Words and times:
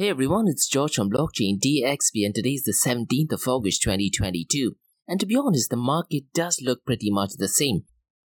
Hey 0.00 0.10
everyone, 0.10 0.46
it's 0.46 0.68
George 0.68 0.94
from 0.94 1.10
Blockchain 1.10 1.58
DXB 1.58 2.24
and 2.24 2.32
today 2.32 2.50
is 2.50 2.62
the 2.62 2.70
17th 2.72 3.32
of 3.32 3.48
August 3.48 3.82
2022. 3.82 4.76
And 5.08 5.18
to 5.18 5.26
be 5.26 5.34
honest, 5.34 5.70
the 5.70 5.76
market 5.76 6.32
does 6.32 6.60
look 6.62 6.84
pretty 6.86 7.10
much 7.10 7.32
the 7.36 7.48
same. 7.48 7.80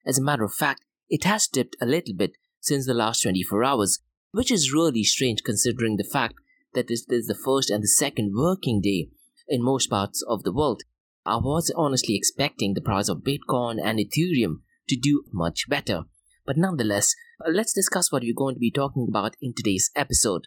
As 0.07 0.17
a 0.17 0.23
matter 0.23 0.45
of 0.45 0.55
fact, 0.55 0.85
it 1.11 1.25
has 1.25 1.49
dipped 1.49 1.75
a 1.83 1.85
little 1.85 2.15
bit 2.15 2.37
since 2.61 2.87
the 2.87 2.95
last 2.95 3.23
24 3.23 3.65
hours, 3.65 3.99
which 4.31 4.53
is 4.53 4.73
really 4.73 5.03
strange 5.03 5.43
considering 5.43 5.97
the 5.97 6.05
fact 6.05 6.35
that 6.75 6.87
this 6.87 7.05
is 7.09 7.27
the 7.27 7.35
first 7.35 7.69
and 7.69 7.83
the 7.83 7.89
second 7.89 8.35
working 8.37 8.81
day 8.81 9.09
in 9.49 9.61
most 9.61 9.91
parts 9.91 10.23
of 10.29 10.45
the 10.45 10.53
world. 10.53 10.85
I 11.25 11.39
was 11.39 11.73
honestly 11.75 12.15
expecting 12.15 12.75
the 12.75 12.81
price 12.81 13.09
of 13.09 13.25
Bitcoin 13.25 13.79
and 13.83 13.99
Ethereum 13.99 14.61
to 14.89 14.97
do 14.97 15.25
much 15.33 15.69
better. 15.69 16.05
But 16.47 16.59
nonetheless, 16.59 17.17
uh, 17.45 17.51
let's 17.51 17.73
discuss 17.73 18.13
what 18.13 18.23
we're 18.23 18.35
going 18.37 18.55
to 18.55 18.61
be 18.61 18.71
talking 18.71 19.07
about 19.09 19.35
in 19.43 19.53
today's 19.53 19.91
episode. 19.97 20.47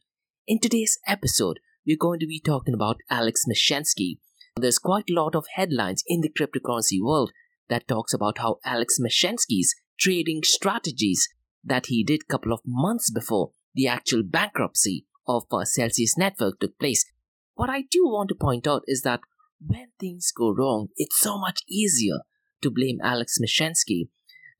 In 0.49 0.59
today's 0.59 0.98
episode, 1.05 1.59
we're 1.85 1.95
going 1.95 2.20
to 2.21 2.26
be 2.26 2.41
talking 2.44 2.73
about 2.73 3.02
Alex 3.08 3.44
Mashinsky. 3.48 4.17
There's 4.55 4.80
quite 4.80 5.08
a 5.08 5.13
lot 5.13 5.35
of 5.35 5.45
headlines 5.53 6.03
in 6.08 6.22
the 6.22 6.31
cryptocurrency 6.31 6.99
world 6.99 7.31
that 7.70 7.88
talks 7.88 8.16
about 8.16 8.39
how 8.39 8.58
Alex 8.66 8.98
Mashinsky's 8.99 9.75
trading 9.99 10.41
strategies 10.44 11.30
that 11.63 11.85
he 11.85 12.03
did 12.03 12.22
a 12.23 12.31
couple 12.31 12.52
of 12.52 12.62
months 12.66 13.12
before 13.12 13.52
the 13.75 13.88
actual 13.88 14.23
bankruptcy 14.23 15.05
of 15.27 15.44
uh, 15.52 15.66
Celsius 15.66 16.17
Network 16.17 16.59
took 16.59 16.80
place. 16.80 17.05
What 17.53 17.70
I 17.70 17.84
do 17.84 18.05
want 18.08 18.30
to 18.30 18.36
point 18.36 18.66
out 18.66 18.81
is 18.88 19.03
that 19.03 19.20
when 19.63 19.89
things 20.00 20.31
go 20.36 20.50
wrong, 20.50 20.88
it's 20.97 21.20
so 21.20 21.38
much 21.38 21.61
easier 21.70 22.22
to 22.64 22.72
blame 22.72 22.97
Alex 23.03 23.38
Mashinsky. 23.39 24.09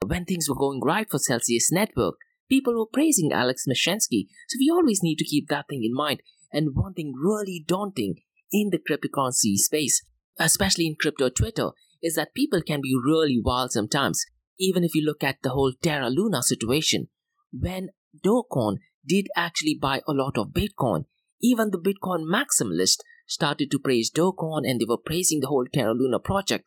When 0.06 0.26
things 0.26 0.48
were 0.48 0.56
going 0.56 0.82
right 0.82 1.10
for 1.10 1.18
Celsius 1.18 1.72
Network, 1.72 2.18
people 2.50 2.78
were 2.78 2.90
praising 2.92 3.32
Alex 3.32 3.66
Mashinsky. 3.70 4.28
So 4.50 4.58
we 4.60 4.70
always 4.70 5.02
need 5.04 5.18
to 5.18 5.26
keep 5.26 5.48
that 5.48 5.66
thing 5.70 5.84
in 5.84 5.94
mind. 5.94 6.22
And 6.52 6.70
one 6.74 6.94
thing 6.94 7.14
really 7.16 7.64
daunting 7.66 8.16
in 8.52 8.72
the 8.72 8.80
cryptocurrency 8.80 9.56
space, 9.56 10.02
especially 10.40 10.88
in 10.88 10.96
crypto 11.00 11.30
Twitter, 11.30 11.70
is 12.02 12.16
that 12.16 12.34
people 12.34 12.62
can 12.62 12.82
be 12.82 12.96
really 12.96 13.40
wild 13.44 13.72
sometimes. 13.72 14.26
Even 14.58 14.84
if 14.84 14.96
you 14.96 15.06
look 15.06 15.24
at 15.24 15.38
the 15.44 15.52
whole 15.52 15.74
Terra 15.82 16.10
Luna 16.10 16.42
situation, 16.42 17.08
when 17.52 17.90
Do 18.24 18.44
Kwon 18.52 18.78
did 19.06 19.28
actually 19.36 19.78
buy 19.80 20.02
a 20.08 20.14
lot 20.14 20.38
of 20.38 20.50
Bitcoin, 20.50 21.06
even 21.42 21.70
the 21.72 21.80
Bitcoin 21.80 22.26
maximalist 22.26 23.00
started 23.28 23.70
to 23.72 23.80
praise 23.80 24.10
Do 24.10 24.34
Kwon 24.38 24.62
and 24.66 24.82
they 24.82 24.86
were 24.88 24.98
praising 24.98 25.40
the 25.40 25.48
whole 25.48 25.66
Terra 25.72 25.94
Luna 25.94 26.20
project. 26.20 26.66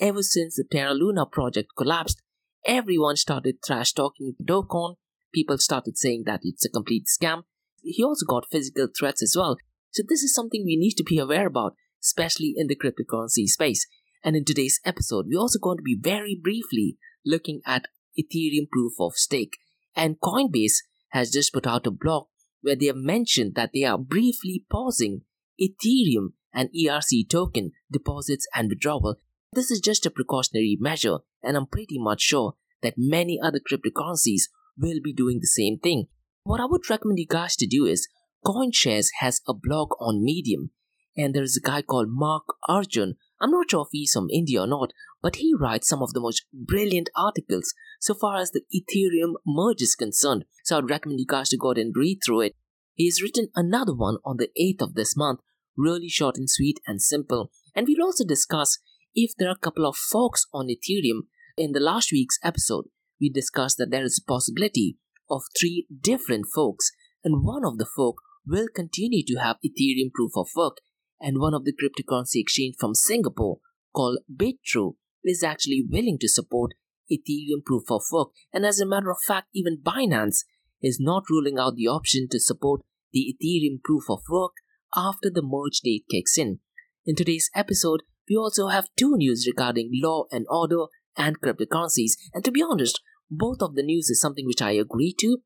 Ever 0.00 0.22
since 0.22 0.56
the 0.56 0.64
Terra 0.70 0.94
Luna 0.94 1.26
project 1.26 1.68
collapsed, 1.76 2.22
everyone 2.64 3.16
started 3.16 3.62
trash 3.62 3.92
talking 3.92 4.34
Do 4.42 4.62
Kwon 4.62 4.94
people 5.32 5.58
started 5.58 5.96
saying 5.98 6.24
that 6.26 6.40
it's 6.42 6.64
a 6.64 6.70
complete 6.70 7.06
scam. 7.06 7.42
He 7.82 8.02
also 8.02 8.26
got 8.26 8.48
physical 8.50 8.88
threats 8.96 9.22
as 9.22 9.34
well. 9.36 9.56
So 9.90 10.02
this 10.06 10.22
is 10.22 10.34
something 10.34 10.64
we 10.64 10.76
need 10.76 10.94
to 10.96 11.04
be 11.04 11.18
aware 11.18 11.46
about, 11.46 11.74
especially 12.02 12.54
in 12.56 12.66
the 12.66 12.76
cryptocurrency 12.76 13.46
space. 13.46 13.86
And 14.24 14.36
in 14.36 14.44
today's 14.44 14.80
episode, 14.84 15.26
we're 15.28 15.40
also 15.40 15.58
going 15.58 15.78
to 15.78 15.82
be 15.82 15.98
very 15.98 16.38
briefly 16.40 16.96
looking 17.24 17.60
at 17.66 17.86
Ethereum 18.18 18.68
proof 18.70 18.94
of 19.00 19.14
stake. 19.14 19.58
And 19.94 20.20
Coinbase 20.20 20.78
has 21.10 21.30
just 21.30 21.52
put 21.52 21.66
out 21.66 21.86
a 21.86 21.90
blog 21.90 22.26
where 22.60 22.76
they 22.76 22.86
have 22.86 22.96
mentioned 22.96 23.54
that 23.54 23.70
they 23.72 23.84
are 23.84 23.98
briefly 23.98 24.64
pausing 24.70 25.22
Ethereum 25.60 26.32
and 26.52 26.70
ERC 26.70 27.28
token 27.28 27.72
deposits 27.90 28.46
and 28.54 28.68
withdrawal. 28.68 29.16
This 29.52 29.70
is 29.70 29.80
just 29.80 30.06
a 30.06 30.10
precautionary 30.10 30.76
measure, 30.80 31.18
and 31.42 31.56
I'm 31.56 31.66
pretty 31.66 31.98
much 31.98 32.20
sure 32.20 32.54
that 32.82 32.94
many 32.96 33.40
other 33.42 33.60
cryptocurrencies 33.60 34.42
will 34.78 35.00
be 35.02 35.12
doing 35.12 35.40
the 35.40 35.46
same 35.46 35.78
thing. 35.78 36.06
What 36.44 36.60
I 36.60 36.66
would 36.66 36.88
recommend 36.88 37.18
you 37.18 37.26
guys 37.28 37.56
to 37.56 37.66
do 37.66 37.84
is 37.84 38.08
CoinShares 38.44 39.08
has 39.20 39.40
a 39.46 39.52
blog 39.52 39.90
on 40.00 40.24
Medium, 40.24 40.70
and 41.16 41.34
there 41.34 41.42
is 41.42 41.56
a 41.56 41.66
guy 41.66 41.82
called 41.82 42.08
Mark 42.08 42.44
Arjoon. 42.68 43.14
I'm 43.40 43.50
not 43.50 43.70
sure 43.70 43.82
if 43.82 43.88
he's 43.92 44.12
from 44.12 44.28
India 44.30 44.62
or 44.62 44.66
not, 44.66 44.92
but 45.20 45.36
he 45.36 45.52
writes 45.58 45.88
some 45.88 46.02
of 46.02 46.12
the 46.12 46.20
most 46.20 46.46
brilliant 46.52 47.10
articles 47.16 47.74
so 48.00 48.14
far 48.14 48.36
as 48.36 48.52
the 48.52 48.62
Ethereum 48.74 49.34
merge 49.46 49.82
is 49.82 49.94
concerned. 49.94 50.44
So 50.64 50.78
I'd 50.78 50.90
recommend 50.90 51.20
you 51.20 51.26
guys 51.26 51.48
to 51.50 51.56
go 51.56 51.72
ahead 51.72 51.78
and 51.78 51.94
read 51.96 52.20
through 52.24 52.42
it. 52.42 52.56
He's 52.94 53.22
written 53.22 53.48
another 53.54 53.94
one 53.94 54.18
on 54.24 54.36
the 54.38 54.50
8th 54.60 54.82
of 54.82 54.94
this 54.94 55.16
month, 55.16 55.40
really 55.76 56.08
short 56.08 56.36
and 56.36 56.48
sweet 56.48 56.80
and 56.86 57.02
simple. 57.02 57.50
And 57.74 57.86
we'll 57.88 58.06
also 58.06 58.24
discuss 58.24 58.78
if 59.14 59.32
there 59.38 59.48
are 59.48 59.52
a 59.52 59.58
couple 59.58 59.86
of 59.86 59.96
forks 59.96 60.46
on 60.52 60.68
Ethereum 60.68 61.22
in 61.56 61.72
the 61.72 61.80
last 61.80 62.12
week's 62.12 62.38
episode 62.42 62.86
we 63.20 63.30
discussed 63.30 63.78
that 63.78 63.90
there 63.90 64.04
is 64.04 64.22
a 64.22 64.30
possibility 64.30 64.96
of 65.30 65.42
three 65.58 65.86
different 66.00 66.46
forks, 66.54 66.90
and 67.24 67.44
one 67.44 67.64
of 67.64 67.78
the 67.78 67.86
fork 67.86 68.16
will 68.46 68.68
continue 68.74 69.22
to 69.26 69.40
have 69.40 69.56
Ethereum 69.64 70.12
proof 70.14 70.32
of 70.36 70.48
work, 70.56 70.78
and 71.20 71.38
one 71.38 71.54
of 71.54 71.64
the 71.64 71.72
cryptocurrency 71.72 72.40
exchange 72.40 72.76
from 72.78 72.94
Singapore 72.94 73.58
called 73.94 74.18
Bitrue 74.32 74.94
is 75.24 75.42
actually 75.42 75.84
willing 75.88 76.18
to 76.20 76.28
support 76.28 76.72
Ethereum 77.10 77.64
proof 77.64 77.90
of 77.90 78.02
work. 78.12 78.28
And 78.52 78.64
as 78.64 78.80
a 78.80 78.86
matter 78.86 79.10
of 79.10 79.18
fact, 79.26 79.48
even 79.54 79.78
Binance 79.82 80.44
is 80.82 80.98
not 81.00 81.24
ruling 81.28 81.58
out 81.58 81.74
the 81.74 81.88
option 81.88 82.28
to 82.30 82.40
support 82.40 82.82
the 83.12 83.34
Ethereum 83.34 83.82
proof 83.82 84.04
of 84.08 84.20
work 84.30 84.52
after 84.94 85.30
the 85.30 85.42
merge 85.42 85.80
date 85.80 86.04
kicks 86.10 86.38
in. 86.38 86.60
In 87.04 87.16
today's 87.16 87.50
episode, 87.54 88.02
we 88.28 88.36
also 88.36 88.68
have 88.68 88.88
two 88.96 89.16
news 89.16 89.46
regarding 89.46 89.90
law 89.94 90.24
and 90.30 90.46
order 90.50 90.84
and 91.16 91.40
cryptocurrencies. 91.40 92.12
And 92.32 92.44
to 92.44 92.52
be 92.52 92.62
honest, 92.62 93.00
both 93.30 93.58
of 93.60 93.74
the 93.74 93.82
news 93.82 94.08
is 94.10 94.20
something 94.20 94.46
which 94.46 94.62
I 94.62 94.72
agree 94.72 95.14
to. 95.20 95.38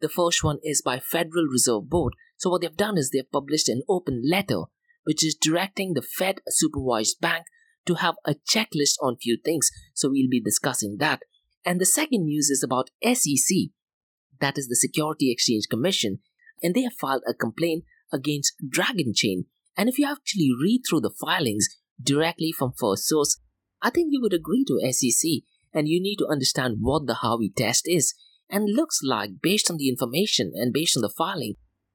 The 0.00 0.08
first 0.08 0.42
one 0.42 0.58
is 0.62 0.82
by 0.82 0.98
Federal 0.98 1.46
Reserve 1.46 1.88
Board. 1.88 2.14
So 2.36 2.50
what 2.50 2.62
they've 2.62 2.76
done 2.76 2.98
is 2.98 3.10
they've 3.10 3.30
published 3.30 3.68
an 3.68 3.82
open 3.88 4.22
letter 4.28 4.62
which 5.04 5.24
is 5.24 5.34
directing 5.34 5.94
the 5.94 6.02
Fed 6.02 6.40
supervised 6.48 7.20
bank 7.20 7.46
to 7.86 7.94
have 7.94 8.14
a 8.24 8.34
checklist 8.34 8.94
on 9.00 9.16
few 9.16 9.38
things. 9.42 9.70
So 9.94 10.08
we'll 10.08 10.30
be 10.30 10.40
discussing 10.40 10.96
that. 11.00 11.22
And 11.64 11.80
the 11.80 11.86
second 11.86 12.24
news 12.24 12.50
is 12.50 12.62
about 12.62 12.90
SEC, 13.02 13.70
that 14.40 14.58
is 14.58 14.68
the 14.68 14.76
Security 14.76 15.30
Exchange 15.30 15.64
Commission, 15.70 16.18
and 16.62 16.74
they 16.74 16.82
have 16.82 16.94
filed 17.00 17.22
a 17.28 17.34
complaint 17.34 17.84
against 18.12 18.54
Dragon 18.68 19.12
Chain. 19.14 19.46
And 19.76 19.88
if 19.88 19.98
you 19.98 20.06
actually 20.10 20.50
read 20.60 20.82
through 20.88 21.00
the 21.00 21.14
filings 21.20 21.68
directly 22.02 22.52
from 22.52 22.72
first 22.78 23.06
source, 23.06 23.38
I 23.80 23.90
think 23.90 24.08
you 24.10 24.20
would 24.20 24.32
agree 24.32 24.64
to 24.66 24.92
SEC 24.92 25.30
and 25.72 25.88
you 25.88 26.00
need 26.00 26.16
to 26.16 26.28
understand 26.28 26.76
what 26.80 27.06
the 27.06 27.18
Howey 27.22 27.54
test 27.56 27.84
is. 27.86 28.14
And 28.50 28.68
looks 28.68 29.00
like, 29.02 29.40
based 29.42 29.70
on 29.70 29.78
the 29.78 29.88
information 29.88 30.52
and 30.54 30.72
based 30.72 30.96
on 30.96 31.02
the 31.02 31.08
filing, 31.08 31.54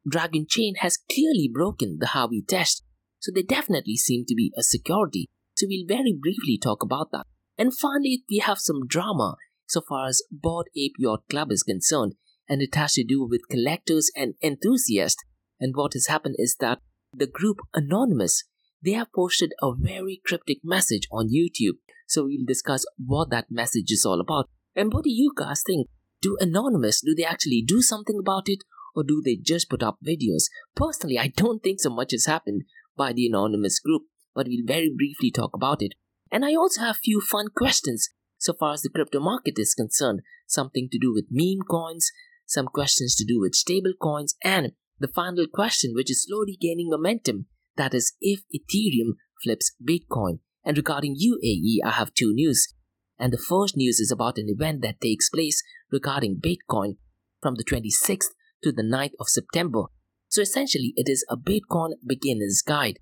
Dragon 0.10 0.46
Chain 0.50 0.76
has 0.80 0.98
clearly 1.12 1.50
broken 1.54 1.98
the 2.00 2.08
Howey 2.08 2.48
test. 2.48 2.84
So 3.20 3.32
they 3.34 3.44
definitely 3.44 3.98
seem 3.98 4.26
to 4.28 4.36
be 4.36 4.52
a 4.58 4.64
security. 4.64 5.28
So 5.56 5.68
we'll 5.70 5.88
very 5.88 6.14
briefly 6.20 6.58
talk 6.62 6.82
about 6.82 7.12
that. 7.12 7.26
And 7.58 7.78
finally, 7.78 8.24
we 8.30 8.40
have 8.40 8.60
some 8.60 8.88
drama 8.88 9.36
so 9.68 9.82
far 9.82 10.08
as 10.08 10.22
Bored 10.32 10.68
Ape 10.78 10.94
Yacht 10.98 11.24
Club 11.30 11.52
is 11.52 11.64
concerned, 11.64 12.14
and 12.48 12.62
it 12.62 12.76
has 12.76 12.94
to 12.94 13.04
do 13.04 13.28
with 13.28 13.50
collectors 13.50 14.10
and 14.16 14.36
enthusiasts. 14.42 15.24
And 15.60 15.76
what 15.76 15.94
has 15.94 16.08
happened 16.08 16.36
is 16.38 16.56
that 16.60 16.80
the 17.14 17.28
group 17.28 17.58
Anonymous 17.74 18.44
they 18.84 18.92
have 18.92 19.12
posted 19.14 19.54
a 19.62 19.72
very 19.76 20.22
cryptic 20.26 20.60
message 20.64 21.08
on 21.12 21.30
YouTube. 21.30 21.78
So 22.08 22.24
we'll 22.24 22.46
discuss 22.48 22.86
what 22.98 23.30
that 23.30 23.52
message 23.52 23.92
is 23.92 24.06
all 24.06 24.20
about. 24.20 24.50
And 24.76 24.92
what 24.94 25.04
do 25.04 25.12
you 25.12 25.32
guys 25.36 25.62
think? 25.66 25.88
Do 26.22 26.38
Anonymous, 26.40 27.02
do 27.02 27.14
they 27.16 27.26
actually 27.26 27.64
do 27.66 27.82
something 27.82 28.18
about 28.20 28.48
it? 28.48 28.64
Or 28.96 29.04
do 29.04 29.22
they 29.24 29.36
just 29.36 29.70
put 29.70 29.84
up 29.84 30.00
videos? 30.06 30.46
Personally, 30.76 31.20
I 31.20 31.28
don't 31.28 31.62
think 31.62 31.80
so 31.80 31.92
much 31.92 32.12
has 32.12 32.26
happened 32.26 32.64
by 32.98 33.14
the 33.14 33.28
Anonymous 33.28 33.80
group, 33.80 34.04
but 34.34 34.48
we'll 34.48 34.66
very 34.66 34.92
briefly 34.96 35.30
talk 35.30 35.52
about 35.54 35.84
it. 35.84 35.94
And 36.32 36.44
I 36.44 36.56
also 36.56 36.82
have 36.82 36.96
a 36.96 37.00
few 37.00 37.22
fun 37.22 37.48
questions 37.56 38.10
so 38.40 38.54
far 38.54 38.74
as 38.74 38.82
the 38.82 38.90
crypto 38.90 39.20
market 39.20 39.56
is 39.58 39.76
concerned. 39.76 40.22
Something 40.48 40.90
to 40.92 40.98
do 40.98 41.14
with 41.14 41.26
meme 41.30 41.66
coins, 41.70 42.12
some 42.46 42.68
questions 42.68 43.16
to 43.16 43.26
do 43.26 43.40
with 43.40 43.54
stable 43.54 43.94
coins, 44.02 44.36
and 44.44 44.72
the 45.00 45.08
final 45.08 45.46
question, 45.52 45.92
which 45.94 46.10
is 46.10 46.24
slowly 46.24 46.58
gaining 46.60 46.90
momentum, 46.90 47.48
that 47.76 47.94
is, 47.94 48.14
if 48.22 48.42
Ethereum 48.54 49.14
flips 49.44 49.74
Bitcoin. 49.84 50.40
And 50.68 50.76
regarding 50.76 51.16
UAE, 51.16 51.78
I 51.82 51.92
have 51.92 52.14
two 52.14 52.34
news. 52.34 52.68
And 53.18 53.32
the 53.32 53.38
first 53.38 53.78
news 53.78 54.02
is 54.02 54.12
about 54.12 54.38
an 54.38 54.48
event 54.50 54.82
that 54.82 55.00
takes 55.00 55.30
place 55.30 55.64
regarding 55.90 56.42
Bitcoin 56.42 56.98
from 57.42 57.56
the 57.56 57.64
26th 57.64 58.36
to 58.64 58.74
the 58.74 58.84
9th 58.84 59.14
of 59.18 59.30
September. 59.30 59.84
So 60.28 60.42
essentially, 60.42 60.92
it 60.98 61.10
is 61.10 61.26
a 61.30 61.38
Bitcoin 61.38 61.92
beginner's 62.06 62.62
guide. 62.62 63.00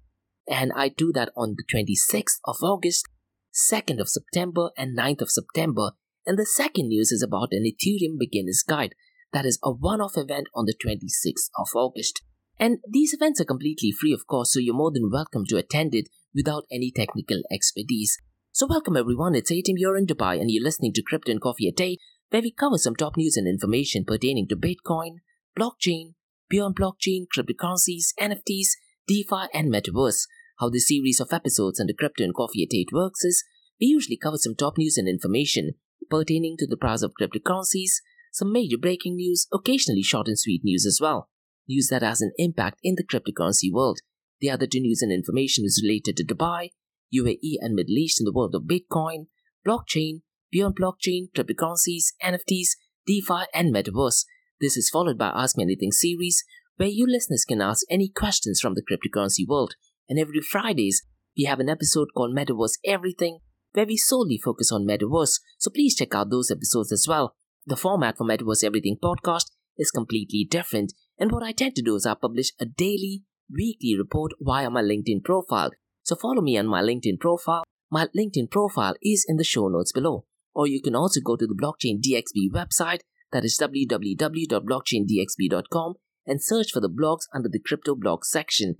And 0.47 0.71
I 0.75 0.89
do 0.89 1.11
that 1.13 1.31
on 1.35 1.55
the 1.57 1.63
26th 1.65 2.37
of 2.45 2.57
August, 2.61 3.07
2nd 3.51 3.99
of 3.99 4.09
September, 4.09 4.69
and 4.77 4.95
9th 4.95 5.23
of 5.23 5.31
September. 5.31 5.93
And 6.27 6.37
the 6.37 6.45
second 6.45 6.89
news 6.89 7.11
is 7.11 7.23
about 7.23 7.49
an 7.49 7.63
Ethereum 7.63 8.19
beginner's 8.19 8.61
guide. 8.61 8.93
That 9.33 9.45
is 9.47 9.57
a 9.63 9.71
one 9.71 10.01
off 10.01 10.17
event 10.17 10.49
on 10.53 10.65
the 10.65 10.75
26th 10.75 11.49
of 11.57 11.69
August. 11.75 12.21
And 12.59 12.77
these 12.87 13.11
events 13.11 13.41
are 13.41 13.45
completely 13.45 13.91
free, 13.91 14.13
of 14.13 14.27
course, 14.27 14.53
so 14.53 14.59
you're 14.59 14.75
more 14.75 14.91
than 14.91 15.09
welcome 15.11 15.45
to 15.47 15.57
attend 15.57 15.95
it 15.95 16.09
without 16.35 16.65
any 16.69 16.91
technical 16.91 17.41
expertise. 17.49 18.17
So, 18.51 18.67
welcome 18.67 18.97
everyone, 18.97 19.35
it's 19.35 19.51
Atim 19.51 19.77
here 19.77 19.95
in 19.95 20.05
Dubai, 20.05 20.39
and 20.39 20.51
you're 20.51 20.63
listening 20.63 20.93
to 20.93 21.01
Crypto 21.01 21.31
and 21.31 21.41
Coffee 21.41 21.69
at 21.69 21.81
8, 21.81 21.99
where 22.29 22.41
we 22.41 22.51
cover 22.51 22.77
some 22.77 22.95
top 22.95 23.17
news 23.17 23.37
and 23.37 23.47
information 23.47 24.05
pertaining 24.05 24.47
to 24.49 24.55
Bitcoin, 24.55 25.19
blockchain, 25.57 26.13
beyond 26.49 26.75
blockchain, 26.75 27.25
cryptocurrencies, 27.35 28.13
NFTs, 28.19 28.67
DeFi, 29.07 29.47
and 29.53 29.73
metaverse. 29.73 30.27
How 30.59 30.69
the 30.69 30.79
series 30.79 31.19
of 31.19 31.33
episodes 31.33 31.79
under 31.79 31.93
Crypto 31.93 32.23
and 32.23 32.33
Coffee 32.33 32.63
at 32.63 32.75
8 32.75 32.89
works 32.93 33.23
is 33.23 33.43
we 33.79 33.87
usually 33.87 34.17
cover 34.17 34.37
some 34.37 34.55
top 34.55 34.77
news 34.77 34.97
and 34.97 35.07
information 35.07 35.73
pertaining 36.09 36.55
to 36.57 36.67
the 36.67 36.77
price 36.77 37.01
of 37.01 37.13
cryptocurrencies, 37.19 37.91
some 38.31 38.51
major 38.51 38.77
breaking 38.77 39.15
news, 39.15 39.47
occasionally 39.51 40.03
short 40.03 40.27
and 40.27 40.39
sweet 40.39 40.61
news 40.63 40.85
as 40.85 40.99
well. 41.01 41.29
News 41.67 41.87
that 41.89 42.03
has 42.03 42.21
an 42.21 42.31
impact 42.37 42.79
in 42.83 42.95
the 42.95 43.03
cryptocurrency 43.03 43.71
world. 43.71 43.99
The 44.41 44.49
other 44.49 44.67
two 44.67 44.81
news 44.81 45.01
and 45.01 45.11
information 45.11 45.65
is 45.65 45.81
related 45.83 46.17
to 46.17 46.25
Dubai, 46.25 46.71
UAE, 47.13 47.57
and 47.61 47.73
Middle 47.73 47.97
East 47.97 48.19
in 48.19 48.25
the 48.25 48.33
world 48.33 48.55
of 48.55 48.63
Bitcoin, 48.63 49.27
blockchain, 49.65 50.21
beyond 50.51 50.77
blockchain, 50.77 51.27
cryptocurrencies, 51.35 52.13
NFTs, 52.23 52.69
DeFi, 53.05 53.45
and 53.53 53.73
metaverse. 53.73 54.25
This 54.59 54.77
is 54.77 54.89
followed 54.89 55.17
by 55.17 55.31
Ask 55.33 55.57
Me 55.57 55.63
Anything 55.63 55.91
series, 55.91 56.43
where 56.77 56.89
you 56.89 57.05
listeners 57.07 57.45
can 57.45 57.61
ask 57.61 57.85
any 57.89 58.09
questions 58.09 58.59
from 58.59 58.73
the 58.73 58.83
cryptocurrency 58.83 59.47
world. 59.47 59.75
And 60.09 60.19
every 60.19 60.41
Fridays, 60.41 61.03
we 61.37 61.45
have 61.45 61.59
an 61.59 61.69
episode 61.69 62.09
called 62.15 62.35
Metaverse 62.35 62.77
Everything, 62.85 63.39
where 63.73 63.85
we 63.85 63.97
solely 63.97 64.37
focus 64.37 64.71
on 64.71 64.87
metaverse. 64.87 65.39
So 65.57 65.69
please 65.69 65.95
check 65.95 66.15
out 66.15 66.29
those 66.29 66.51
episodes 66.51 66.91
as 66.91 67.05
well. 67.07 67.35
The 67.65 67.75
format 67.75 68.17
for 68.17 68.25
Metaverse 68.25 68.63
Everything 68.63 68.97
podcast 69.01 69.45
is 69.77 69.91
completely 69.91 70.47
different, 70.49 70.93
and 71.17 71.31
what 71.31 71.43
I 71.43 71.51
tend 71.51 71.75
to 71.75 71.81
do 71.81 71.95
is 71.95 72.05
I 72.05 72.13
publish 72.13 72.51
a 72.59 72.65
daily, 72.65 73.23
weekly 73.51 73.95
report 73.97 74.31
via 74.39 74.69
my 74.69 74.81
LinkedIn 74.81 75.21
profile. 75.23 75.71
So 76.03 76.15
follow 76.15 76.41
me 76.41 76.57
on 76.57 76.67
my 76.67 76.81
LinkedIn 76.81 77.19
profile. 77.19 77.63
My 77.91 78.07
LinkedIn 78.17 78.49
profile 78.51 78.95
is 79.01 79.25
in 79.27 79.35
the 79.37 79.43
show 79.43 79.67
notes 79.67 79.91
below. 79.91 80.25
Or 80.53 80.67
you 80.67 80.81
can 80.81 80.95
also 80.95 81.19
go 81.21 81.35
to 81.35 81.45
the 81.45 81.53
Blockchain 81.53 82.01
DXB 82.01 82.49
website, 82.51 83.01
that 83.31 83.43
is 83.43 83.59
www.blockchaindxb.com, 83.59 85.93
and 86.25 86.41
search 86.41 86.71
for 86.71 86.79
the 86.79 86.89
blogs 86.89 87.27
under 87.33 87.49
the 87.49 87.59
crypto 87.59 87.95
blog 87.95 88.23
section. 88.23 88.77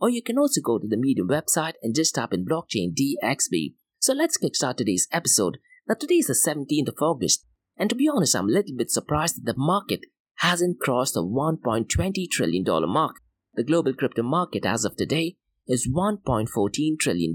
Or 0.00 0.08
you 0.08 0.22
can 0.22 0.38
also 0.38 0.60
go 0.60 0.78
to 0.78 0.86
the 0.86 0.96
Medium 0.96 1.26
website 1.28 1.74
and 1.82 1.92
just 1.94 2.14
type 2.14 2.32
in 2.32 2.46
Blockchain 2.46 2.94
DXB. 2.94 3.74
So 4.00 4.14
let's 4.14 4.38
kickstart 4.38 4.76
today's 4.76 5.08
episode. 5.12 5.58
Now 5.88 5.94
today 5.94 6.16
is 6.16 6.28
the 6.28 6.34
17th 6.34 6.88
of 6.88 6.96
August, 7.00 7.44
and 7.76 7.90
to 7.90 7.96
be 7.96 8.08
honest, 8.08 8.36
I'm 8.36 8.48
a 8.48 8.52
little 8.52 8.76
bit 8.76 8.90
surprised 8.90 9.36
that 9.36 9.44
the 9.44 9.58
market 9.58 10.06
hasn't 10.36 10.80
crossed 10.80 11.14
the 11.14 11.22
$1.20 11.22 12.30
trillion 12.30 12.64
mark. 12.88 13.16
The 13.58 13.64
global 13.64 13.92
crypto 13.92 14.22
market 14.22 14.64
as 14.64 14.84
of 14.84 14.94
today 14.94 15.34
is 15.66 15.90
$1.14 15.92 16.96
trillion, 17.00 17.34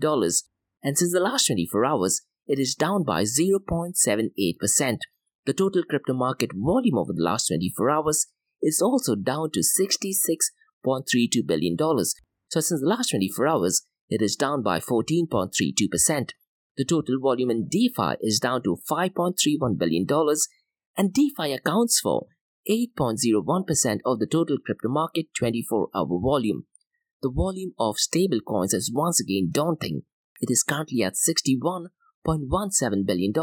and 0.82 0.98
since 0.98 1.12
the 1.12 1.20
last 1.20 1.48
24 1.48 1.84
hours, 1.84 2.22
it 2.48 2.60
is 2.60 2.76
down 2.76 3.04
by 3.04 3.24
0.78%. 3.24 4.98
The 5.46 5.54
total 5.54 5.84
crypto 5.84 6.14
market 6.14 6.52
volume 6.56 6.98
over 6.98 7.12
the 7.12 7.22
last 7.22 7.48
24 7.48 7.90
hours 7.90 8.28
is 8.62 8.82
also 8.82 9.16
down 9.16 9.52
to 9.52 9.60
$66.32 9.60 11.46
billion. 11.46 11.78
So, 11.78 12.62
since 12.62 12.80
the 12.80 12.88
last 12.88 13.10
24 13.10 13.46
hours, 13.46 13.86
it 14.08 14.22
is 14.22 14.38
down 14.38 14.64
by 14.64 14.80
14.32%. 14.80 16.30
The 16.78 16.86
total 16.86 17.20
volume 17.20 17.52
in 17.52 17.68
DeFi 17.68 18.16
is 18.22 18.40
down 18.40 18.64
to 18.64 18.78
$5.31 18.90 19.78
billion, 19.78 20.08
and 20.96 21.14
DeFi 21.14 21.52
accounts 21.52 22.00
for 22.00 22.28
8.01% 22.70 24.00
of 24.06 24.20
the 24.20 24.28
total 24.28 24.58
crypto 24.64 24.90
market 24.90 25.28
24 25.38 25.90
hour 25.96 26.20
volume. 26.22 26.66
The 27.22 27.32
volume 27.32 27.74
of 27.80 27.96
stablecoins 27.96 28.74
is 28.74 28.92
once 28.94 29.20
again 29.20 29.50
daunting. 29.52 30.04
It 30.42 30.52
is 30.52 30.64
currently 30.64 31.04
at 31.04 31.14
$61.17 31.14 33.06
billion, 33.06 33.34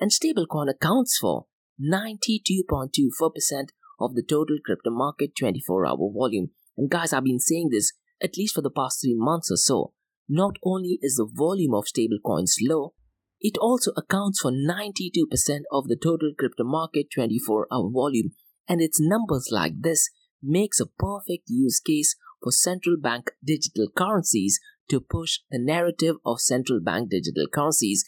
and 0.00 0.10
stablecoin 0.10 0.70
accounts 0.70 1.18
for 1.18 1.46
92.24% 1.80 3.68
of 3.98 4.14
the 4.14 4.22
total 4.22 4.58
crypto 4.64 4.90
market 4.90 5.32
24 5.38 5.86
hour 5.86 6.10
volume. 6.14 6.50
And 6.76 6.90
guys, 6.90 7.12
I've 7.12 7.24
been 7.24 7.38
saying 7.38 7.70
this 7.70 7.92
at 8.22 8.36
least 8.36 8.54
for 8.54 8.62
the 8.62 8.70
past 8.70 9.00
three 9.02 9.16
months 9.16 9.50
or 9.50 9.56
so. 9.56 9.92
Not 10.28 10.56
only 10.64 10.98
is 11.02 11.16
the 11.16 11.28
volume 11.30 11.74
of 11.74 11.84
stablecoins 11.84 12.56
low, 12.62 12.94
it 13.40 13.56
also 13.58 13.92
accounts 13.96 14.40
for 14.40 14.50
92% 14.50 15.62
of 15.72 15.88
the 15.88 15.96
total 15.96 16.32
crypto 16.38 16.64
market 16.64 17.06
24 17.14 17.66
hour 17.72 17.90
volume, 17.90 18.32
and 18.68 18.80
its 18.80 19.00
numbers 19.00 19.48
like 19.50 19.80
this 19.80 20.10
makes 20.42 20.80
a 20.80 20.86
perfect 20.86 21.44
use 21.48 21.80
case 21.80 22.16
for 22.42 22.52
central 22.52 22.96
bank 22.96 23.30
digital 23.44 23.88
currencies 23.94 24.60
to 24.88 25.00
push 25.00 25.38
the 25.50 25.58
narrative 25.58 26.16
of 26.24 26.40
central 26.40 26.80
bank 26.80 27.10
digital 27.10 27.46
currencies. 27.52 28.04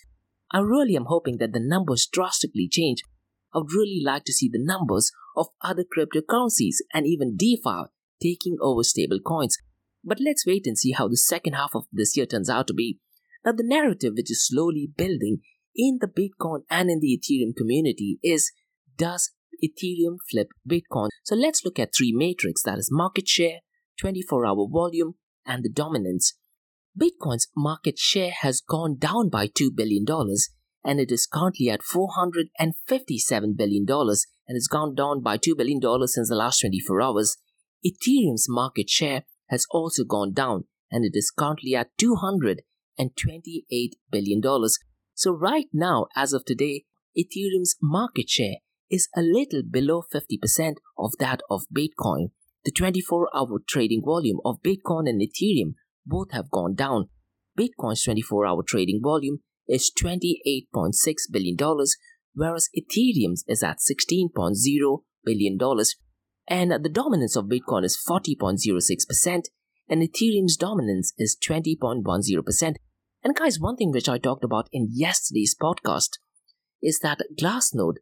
I 0.51 0.61
really 0.61 0.97
am 0.97 1.07
hoping 1.07 1.39
that 1.39 1.53
the 1.53 1.61
numbers 1.61 2.09
drastically 2.11 2.69
change. 2.71 3.03
I 3.55 3.59
would 3.59 3.73
really 3.73 4.03
like 4.05 4.25
to 4.25 4.33
see 4.33 4.51
the 4.53 4.63
numbers 4.63 5.13
of 5.37 5.49
other 5.63 5.85
cryptocurrencies 5.85 6.77
and 6.93 7.07
even 7.07 7.37
DeFi 7.37 7.85
taking 8.23 8.57
over 8.61 8.83
stable 8.83 9.21
coins. 9.21 9.57
But 10.05 10.19
let's 10.21 10.47
wait 10.47 10.67
and 10.67 10.77
see 10.77 10.93
how 10.93 11.09
the 11.09 11.17
second 11.17 11.55
half 11.55 11.75
of 11.75 11.85
this 11.93 12.17
year 12.17 12.27
turns 12.27 12.51
out 12.51 12.67
to 12.69 12.75
be. 12.75 12.99
Now, 13.45 13.53
the 13.53 13.65
narrative 13.65 14.15
which 14.17 14.31
is 14.31 14.47
slowly 14.47 14.89
building 14.97 15.41
in 15.75 15.99
the 16.01 16.07
Bitcoin 16.07 16.61
and 16.71 16.91
in 16.91 17.01
the 17.01 17.19
Ethereum 17.19 17.57
community 17.57 18.19
is 18.23 18.53
does 18.97 19.31
Ethereum 19.63 20.17
flip 20.31 20.49
Bitcoin? 20.69 21.09
So 21.25 21.35
let's 21.35 21.65
look 21.65 21.79
at 21.79 21.95
three 21.97 22.13
matrix 22.15 22.63
that 22.63 22.79
is 22.79 22.91
market 22.91 23.29
share, 23.29 23.61
24 24.01 24.47
hour 24.47 24.69
volume, 24.71 25.15
and 25.47 25.65
the 25.65 25.71
dominance. 25.71 26.35
Bitcoin's 26.99 27.49
market 27.57 27.99
share 27.99 28.33
has 28.43 28.61
gone 28.61 28.99
down 28.99 29.31
by 29.31 29.49
$2 29.49 29.75
billion 29.75 30.05
and 30.85 31.01
it 31.01 31.11
is 31.11 31.27
currently 31.27 31.71
at 31.71 31.81
$457 31.81 33.57
billion 33.57 33.87
and 33.89 34.57
it's 34.57 34.69
gone 34.69 34.95
down 34.95 35.23
by 35.23 35.39
$2 35.39 35.57
billion 35.57 35.81
since 36.07 36.29
the 36.29 36.35
last 36.35 36.61
24 36.61 37.01
hours. 37.01 37.39
Ethereum's 37.85 38.47
market 38.49 38.91
share 38.91 39.25
has 39.49 39.65
also 39.71 40.05
gone 40.05 40.33
down 40.33 40.65
and 40.91 41.05
it 41.05 41.13
is 41.15 41.31
currently 41.31 41.75
at 41.75 41.91
$228 42.99 43.91
billion. 44.11 44.41
So, 45.15 45.33
right 45.33 45.67
now, 45.73 46.07
as 46.17 46.33
of 46.33 46.45
today, 46.45 46.85
Ethereum's 47.17 47.77
market 47.83 48.29
share 48.29 48.57
is 48.91 49.09
a 49.17 49.23
little 49.23 49.63
below 49.69 50.03
50% 50.13 50.75
of 50.99 51.13
that 51.19 51.41
of 51.51 51.63
Bitcoin. 51.75 52.31
The 52.65 52.71
24 52.71 53.29
hour 53.35 53.59
trading 53.69 54.03
volume 54.05 54.39
of 54.45 54.63
Bitcoin 54.63 55.09
and 55.09 55.21
Ethereum 55.21 55.75
both 56.07 56.33
have 56.33 56.51
gone 56.51 56.75
down. 56.75 57.09
Bitcoin's 57.59 58.03
24 58.03 58.47
hour 58.47 58.63
trading 58.67 59.01
volume 59.03 59.39
is 59.69 59.91
$28.6 60.01 60.93
billion, 61.31 61.57
whereas 62.35 62.69
Ethereum's 62.77 63.45
is 63.49 63.63
at 63.63 63.79
$16.0 63.79 64.99
billion 65.25 65.59
and 66.49 66.73
the 66.73 66.89
dominance 66.89 67.37
of 67.37 67.47
Bitcoin 67.47 67.85
is 67.85 67.99
40.06%, 68.09 69.43
and 69.89 70.03
Ethereum's 70.03 70.57
dominance 70.57 71.13
is 71.19 71.37
20.10%. 71.37 72.77
And 73.25 73.37
guys, 73.37 73.61
one 73.61 73.77
thing 73.77 73.93
which 73.93 74.09
I 74.09 74.19
talked 74.19 74.45
about 74.45 74.69
in 74.73 74.89
yesterday's 74.91 75.55
podcast 75.61 76.19
is 76.83 76.99
that 77.01 77.21
Glassnode 77.41 77.97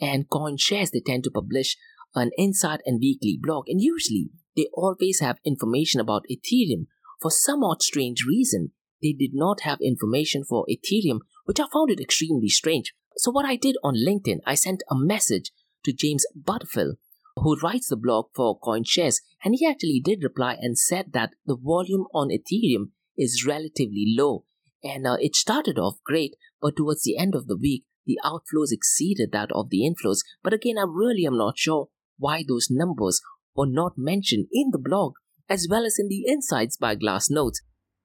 and 0.00 0.28
CoinShares 0.28 0.90
they 0.90 1.02
tend 1.04 1.24
to 1.24 1.30
publish 1.30 1.76
an 2.14 2.30
insight 2.38 2.80
and 2.84 3.00
weekly 3.00 3.38
blog, 3.40 3.64
and 3.68 3.80
usually 3.80 4.30
they 4.56 4.68
always 4.72 5.20
have 5.20 5.38
information 5.44 6.00
about 6.00 6.24
Ethereum. 6.30 6.86
For 7.20 7.30
some 7.30 7.62
odd 7.64 7.82
strange 7.82 8.24
reason, 8.26 8.72
they 9.02 9.12
did 9.12 9.30
not 9.32 9.60
have 9.60 9.78
information 9.80 10.44
for 10.44 10.66
Ethereum, 10.70 11.20
which 11.44 11.60
I 11.60 11.66
found 11.72 11.90
it 11.90 12.00
extremely 12.00 12.48
strange. 12.48 12.94
So 13.16 13.30
what 13.30 13.46
I 13.46 13.56
did 13.56 13.76
on 13.82 13.94
LinkedIn, 13.94 14.38
I 14.46 14.54
sent 14.54 14.82
a 14.90 14.94
message 14.96 15.52
to 15.84 15.92
James 15.92 16.24
Butterfield, 16.34 16.96
who 17.36 17.56
writes 17.62 17.88
the 17.88 17.96
blog 17.96 18.26
for 18.34 18.58
CoinShares, 18.60 19.20
and 19.44 19.54
he 19.58 19.66
actually 19.66 20.00
did 20.04 20.22
reply 20.22 20.56
and 20.60 20.78
said 20.78 21.12
that 21.12 21.34
the 21.46 21.56
volume 21.56 22.06
on 22.14 22.28
Ethereum 22.28 22.90
is 23.16 23.44
relatively 23.46 24.06
low. 24.16 24.44
And 24.82 25.06
uh, 25.06 25.16
it 25.20 25.34
started 25.34 25.78
off 25.78 25.96
great, 26.04 26.36
but 26.60 26.76
towards 26.76 27.02
the 27.02 27.16
end 27.16 27.34
of 27.34 27.46
the 27.46 27.56
week, 27.56 27.84
the 28.06 28.18
outflows 28.24 28.70
exceeded 28.70 29.32
that 29.32 29.50
of 29.52 29.70
the 29.70 29.80
inflows. 29.80 30.18
But 30.42 30.52
again, 30.52 30.76
I 30.78 30.84
really 30.86 31.26
am 31.26 31.38
not 31.38 31.58
sure 31.58 31.88
why 32.18 32.44
those 32.46 32.68
numbers 32.70 33.20
were 33.56 33.66
not 33.66 33.94
mentioned 33.96 34.46
in 34.52 34.70
the 34.70 34.78
blog 34.78 35.14
as 35.48 35.66
well 35.70 35.84
as 35.84 35.98
in 35.98 36.08
the 36.08 36.24
insights 36.26 36.76
by 36.76 36.96
Glassnode. 36.96 37.54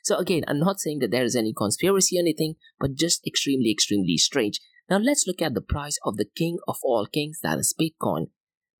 So 0.03 0.17
again, 0.17 0.43
I'm 0.47 0.59
not 0.59 0.79
saying 0.79 0.99
that 0.99 1.11
there 1.11 1.23
is 1.23 1.35
any 1.35 1.53
conspiracy 1.53 2.17
or 2.17 2.21
anything, 2.21 2.55
but 2.79 2.95
just 2.95 3.25
extremely, 3.25 3.71
extremely 3.71 4.17
strange. 4.17 4.59
Now 4.89 4.97
let's 4.97 5.27
look 5.27 5.41
at 5.41 5.53
the 5.53 5.61
price 5.61 5.97
of 6.03 6.17
the 6.17 6.25
king 6.25 6.57
of 6.67 6.77
all 6.83 7.07
kings, 7.11 7.39
that 7.43 7.59
is 7.59 7.75
Bitcoin. 7.79 8.27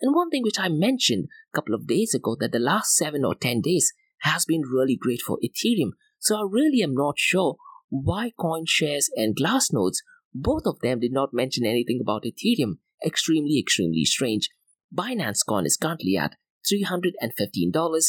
And 0.00 0.14
one 0.14 0.30
thing 0.30 0.44
which 0.44 0.60
I 0.60 0.68
mentioned 0.68 1.26
a 1.52 1.56
couple 1.56 1.74
of 1.74 1.88
days 1.88 2.14
ago 2.14 2.36
that 2.38 2.52
the 2.52 2.60
last 2.60 2.96
7 2.96 3.24
or 3.24 3.34
10 3.34 3.60
days 3.60 3.92
has 4.22 4.44
been 4.44 4.62
really 4.62 4.96
great 4.96 5.20
for 5.20 5.40
Ethereum 5.44 5.90
so 6.18 6.36
I 6.36 6.42
really 6.48 6.82
am 6.82 6.94
not 6.94 7.18
sure 7.18 7.56
why 7.88 8.32
CoinShares 8.38 9.06
and 9.16 9.36
Glassnodes, 9.36 9.98
both 10.34 10.62
of 10.66 10.80
them 10.80 11.00
did 11.00 11.12
not 11.12 11.32
mention 11.32 11.64
anything 11.64 12.00
about 12.02 12.24
Ethereum. 12.24 12.78
Extremely, 13.04 13.58
extremely 13.58 14.04
strange. 14.04 14.50
Binance 14.94 15.40
Coin 15.46 15.66
is 15.66 15.76
currently 15.76 16.16
at 16.16 16.36
$315. 16.70 18.02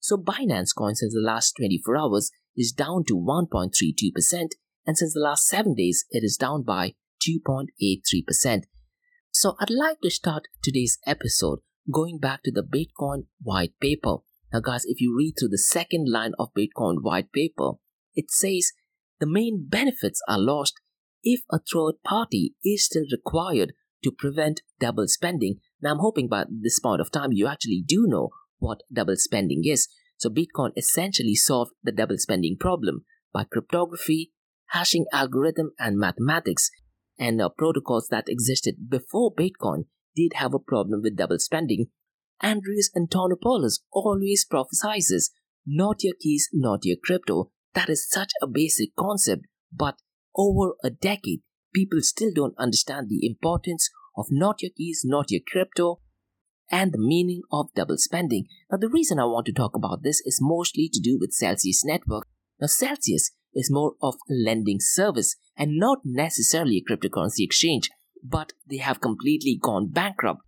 So 0.00 0.16
Binance 0.16 0.74
Coin 0.76 0.94
since 0.94 1.14
the 1.14 1.20
last 1.20 1.54
24 1.56 1.96
hours 1.96 2.30
is 2.56 2.72
down 2.72 3.04
to 3.06 3.14
1.32%, 3.14 4.48
and 4.86 4.96
since 4.96 5.14
the 5.14 5.20
last 5.20 5.46
7 5.46 5.74
days, 5.74 6.04
it 6.10 6.24
is 6.24 6.36
down 6.36 6.62
by 6.62 6.94
2.83%. 7.26 8.64
So 9.30 9.54
I'd 9.60 9.70
like 9.70 10.00
to 10.02 10.10
start 10.10 10.48
today's 10.62 10.98
episode 11.06 11.60
going 11.92 12.18
back 12.18 12.42
to 12.42 12.50
the 12.50 12.62
Bitcoin 12.62 13.26
white 13.40 13.72
paper. 13.80 14.16
Now, 14.52 14.60
guys, 14.60 14.82
if 14.84 15.00
you 15.00 15.16
read 15.16 15.34
through 15.38 15.50
the 15.50 15.58
second 15.58 16.10
line 16.10 16.32
of 16.38 16.54
Bitcoin 16.58 17.02
white 17.02 17.30
paper, 17.32 17.72
it 18.14 18.30
says 18.30 18.72
the 19.20 19.26
main 19.26 19.66
benefits 19.68 20.20
are 20.28 20.38
lost 20.38 20.74
if 21.22 21.42
a 21.50 21.58
third 21.58 22.02
party 22.04 22.54
is 22.64 22.84
still 22.84 23.04
required 23.12 23.74
to 24.02 24.10
prevent 24.10 24.62
double 24.80 25.06
spending. 25.06 25.56
Now, 25.80 25.92
I'm 25.92 25.98
hoping 25.98 26.28
by 26.28 26.44
this 26.50 26.80
point 26.80 27.00
of 27.00 27.12
time 27.12 27.32
you 27.32 27.46
actually 27.46 27.84
do 27.86 28.06
know 28.08 28.30
what 28.58 28.82
double 28.92 29.16
spending 29.16 29.62
is. 29.64 29.88
So, 30.16 30.28
Bitcoin 30.28 30.70
essentially 30.76 31.34
solved 31.34 31.72
the 31.82 31.92
double 31.92 32.18
spending 32.18 32.56
problem 32.58 33.04
by 33.32 33.44
cryptography, 33.44 34.32
hashing 34.70 35.06
algorithm, 35.12 35.72
and 35.78 35.96
mathematics. 35.96 36.70
And 37.18 37.40
uh, 37.40 37.50
protocols 37.56 38.08
that 38.10 38.28
existed 38.28 38.88
before 38.88 39.32
Bitcoin 39.34 39.84
did 40.16 40.32
have 40.34 40.54
a 40.54 40.58
problem 40.58 41.02
with 41.02 41.16
double 41.16 41.38
spending. 41.38 41.86
Andreas 42.42 42.90
Antonopoulos 42.96 43.80
always 43.92 44.46
prophesizes 44.50 45.30
not 45.66 46.02
your 46.02 46.14
keys, 46.20 46.48
not 46.52 46.80
your 46.84 46.96
crypto. 47.02 47.50
That 47.74 47.88
is 47.88 48.08
such 48.08 48.32
a 48.42 48.46
basic 48.46 48.96
concept, 48.96 49.42
but 49.72 49.96
over 50.36 50.74
a 50.82 50.90
decade, 50.90 51.42
people 51.74 52.00
still 52.02 52.30
don't 52.34 52.54
understand 52.58 53.08
the 53.08 53.26
importance 53.26 53.90
of 54.16 54.26
not 54.30 54.62
your 54.62 54.72
keys, 54.76 55.02
not 55.04 55.30
your 55.30 55.42
crypto, 55.46 56.00
and 56.70 56.92
the 56.92 56.98
meaning 56.98 57.42
of 57.52 57.74
double 57.74 57.98
spending. 57.98 58.46
Now, 58.70 58.78
the 58.78 58.88
reason 58.88 59.18
I 59.18 59.24
want 59.24 59.46
to 59.46 59.52
talk 59.52 59.74
about 59.74 60.02
this 60.02 60.22
is 60.24 60.38
mostly 60.40 60.88
to 60.92 61.00
do 61.00 61.18
with 61.20 61.32
Celsius 61.32 61.84
Network. 61.84 62.26
Now, 62.60 62.68
Celsius 62.68 63.32
is 63.54 63.70
more 63.70 63.94
of 64.00 64.14
a 64.28 64.34
lending 64.34 64.78
service 64.80 65.36
and 65.56 65.78
not 65.78 65.98
necessarily 66.04 66.78
a 66.78 66.92
cryptocurrency 66.92 67.40
exchange, 67.40 67.90
but 68.22 68.52
they 68.68 68.78
have 68.78 69.00
completely 69.00 69.58
gone 69.60 69.90
bankrupt. 69.90 70.42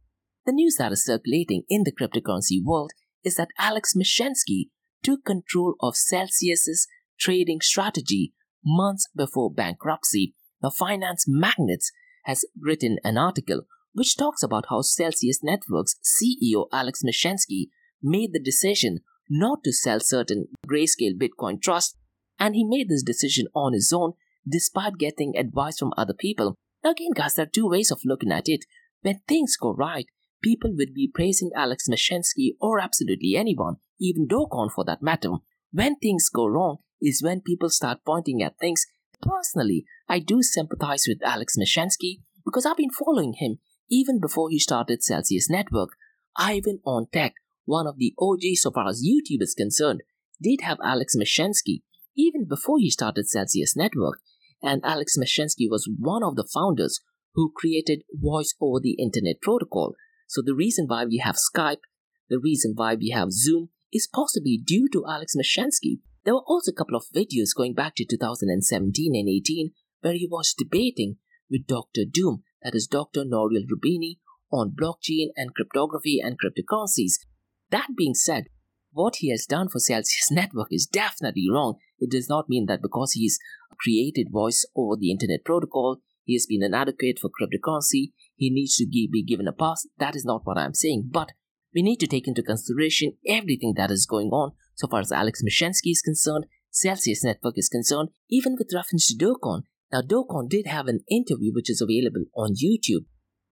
The 0.45 0.53
news 0.53 0.75
that 0.79 0.91
is 0.91 1.05
circulating 1.05 1.63
in 1.69 1.85
the 1.85 1.93
cryptocurrency 1.93 2.63
world 2.63 2.91
is 3.23 3.37
that 3.37 3.51
Alex 3.59 3.95
Mashinsky 3.97 4.71
took 5.03 5.25
control 5.25 5.77
of 5.81 5.97
Celsius's 5.97 6.89
trading 7.19 7.61
strategy 7.61 8.33
months 8.65 9.09
before 9.15 9.53
bankruptcy. 9.53 10.35
Now, 10.61 10.71
Finance 10.71 11.27
Magnates 11.29 11.93
has 12.25 12.45
written 12.61 12.99
an 13.05 13.19
article 13.19 13.63
which 13.93 14.17
talks 14.17 14.43
about 14.43 14.67
how 14.69 14.81
Celsius 14.81 15.41
Networks 15.45 15.97
CEO 16.03 16.67
Alex 16.73 17.03
Mashinsky 17.07 17.67
made 18.03 18.33
the 18.33 18.41
decision 18.43 19.01
not 19.31 19.63
to 19.65 19.73
sell 19.73 20.01
certain 20.01 20.49
grayscale 20.67 21.17
Bitcoin 21.17 21.63
trusts, 21.63 21.97
and 22.39 22.55
he 22.57 22.65
made 22.65 22.89
this 22.89 23.03
decision 23.03 23.47
on 23.55 23.75
his 23.75 23.93
own 23.95 24.15
despite 24.49 24.99
getting 24.99 25.37
advice 25.37 25.79
from 25.79 25.93
other 25.97 26.15
people. 26.15 26.57
Now, 26.83 26.91
again, 26.91 27.13
guys, 27.15 27.35
there 27.35 27.45
are 27.45 27.51
two 27.53 27.69
ways 27.69 27.93
of 27.93 28.01
looking 28.05 28.33
at 28.33 28.49
it. 28.49 28.65
When 29.03 29.21
things 29.29 29.57
go 29.57 29.73
right, 29.73 30.07
people 30.43 30.73
would 30.77 30.95
be 30.95 31.11
praising 31.13 31.51
Alex 31.57 31.87
Mashinsky 31.89 32.57
or 32.61 32.81
absolutely 32.81 33.35
anyone, 33.37 33.77
even 34.01 34.27
Do 34.27 34.47
Kwon 34.51 34.71
for 34.71 34.85
that 34.85 35.03
matter. 35.03 35.31
When 35.73 35.97
things 35.97 36.29
go 36.29 36.47
wrong 36.47 36.79
is 37.01 37.23
when 37.23 37.41
people 37.41 37.71
start 37.71 37.99
pointing 38.07 38.43
at 38.43 38.59
things. 38.59 38.87
Personally, 39.21 39.85
I 40.09 40.19
do 40.19 40.43
sympathize 40.43 41.05
with 41.09 41.19
Alex 41.25 41.57
Mashinsky 41.59 42.21
because 42.45 42.67
I've 42.67 42.77
been 42.77 42.91
following 42.91 43.35
him 43.35 43.59
even 43.91 44.21
before 44.21 44.51
he 44.51 44.59
started 44.59 45.03
Celsius 45.03 45.49
Network. 45.51 45.91
Ivan 46.37 46.81
on 46.85 47.07
Tech, 47.13 47.35
one 47.65 47.87
of 47.87 47.99
the 47.99 48.15
OGs 48.19 48.63
so 48.63 48.71
far 48.71 48.89
as 48.89 49.07
YouTube 49.07 49.43
is 49.43 49.55
concerned, 49.55 50.03
did 50.41 50.61
have 50.63 50.79
Alex 50.83 51.15
Mashinsky 51.17 51.83
even 52.17 52.47
before 52.49 52.79
he 52.79 52.91
started 52.91 53.29
Celsius 53.29 53.77
Network, 53.77 54.21
and 54.63 54.85
Alex 54.85 55.17
Mashinsky 55.19 55.69
was 55.69 55.89
one 55.99 56.23
of 56.23 56.37
the 56.37 56.49
founders 56.53 57.01
who 57.35 57.53
created 57.55 58.03
Voice 58.13 58.55
over 58.61 58.81
the 58.81 58.97
Internet 58.99 59.41
Protocol. 59.41 59.95
So 60.33 60.41
the 60.41 60.55
reason 60.55 60.87
why 60.87 61.05
we 61.05 61.19
have 61.19 61.37
Skype, 61.37 61.85
the 62.31 62.41
reason 62.41 62.73
why 62.75 62.95
we 62.95 63.11
have 63.11 63.33
Zoom, 63.33 63.69
is 63.93 64.09
possibly 64.11 64.57
due 64.57 64.89
to 64.95 65.05
Alex 65.07 65.35
Mashinsky. 65.37 66.01
There 66.25 66.33
were 66.33 66.49
also 66.49 66.71
a 66.71 66.75
couple 66.75 66.97
of 66.97 67.05
videos 67.15 67.55
going 67.55 67.75
back 67.75 67.97
to 67.97 68.07
2017 68.07 69.13
and 69.15 69.29
18 69.29 69.73
where 70.01 70.15
he 70.15 70.27
was 70.27 70.55
debating 70.57 71.17
with 71.51 71.67
Dr. 71.67 72.05
Doom 72.11 72.45
that 72.63 72.75
is 72.75 72.87
Dr. 72.87 73.27
Nouriel 73.27 73.65
Roubini, 73.71 74.21
on 74.51 74.75
blockchain 74.75 75.29
and 75.37 75.55
cryptography 75.55 76.19
and 76.19 76.39
cryptocurrencies. 76.41 77.27
That 77.71 77.89
being 77.95 78.15
said, 78.15 78.45
what 78.91 79.17
he 79.17 79.31
has 79.33 79.45
done 79.45 79.69
for 79.69 79.81
Celsius 79.81 80.29
Network 80.31 80.69
is 80.71 80.87
definitely 80.87 81.49
wrong. 81.53 81.75
It 81.99 82.11
does 82.11 82.31
not 82.31 82.49
mean 82.49 82.65
that 82.69 82.81
because 82.81 83.13
he's 83.13 83.39
created 83.79 84.29
voice 84.33 84.65
over 84.75 84.97
the 84.97 85.11
internet 85.11 85.45
protocol, 85.45 85.99
he 86.25 86.35
has 86.35 86.47
been 86.47 86.63
an 86.63 86.73
for 86.73 87.29
cryptocurrency, 87.29 88.13
he 88.43 88.51
needs 88.51 88.77
to 88.77 88.87
be 88.87 89.25
given 89.27 89.47
a 89.47 89.53
pass. 89.53 89.87
That 89.99 90.17
is 90.17 90.25
not 90.25 90.43
what 90.45 90.59
I'm 90.59 90.75
saying. 90.75 91.11
But 91.13 91.31
we 91.75 91.83
need 91.83 92.01
to 92.01 92.07
take 92.07 92.27
into 92.27 92.43
consideration 92.43 93.17
everything 93.27 93.75
that 93.77 93.91
is 93.91 94.05
going 94.05 94.29
on 94.29 94.53
so 94.75 94.89
far 94.89 95.01
as 95.01 95.13
Alex 95.13 95.43
Mashinsky 95.43 95.93
is 95.93 96.03
concerned, 96.03 96.47
Celsius 96.71 97.23
Network 97.23 97.55
is 97.57 97.69
concerned, 97.69 98.09
even 98.29 98.57
with 98.59 98.73
reference 98.75 99.07
to 99.09 99.17
Do 99.17 99.37
Kwon. 99.43 99.63
Now, 99.93 100.03
Do 100.03 100.25
Kwon 100.29 100.49
did 100.49 100.67
have 100.67 100.89
an 100.89 101.05
interview 101.09 101.53
which 101.55 101.71
is 101.71 101.81
available 101.81 102.25
on 102.35 102.55
YouTube 102.55 103.05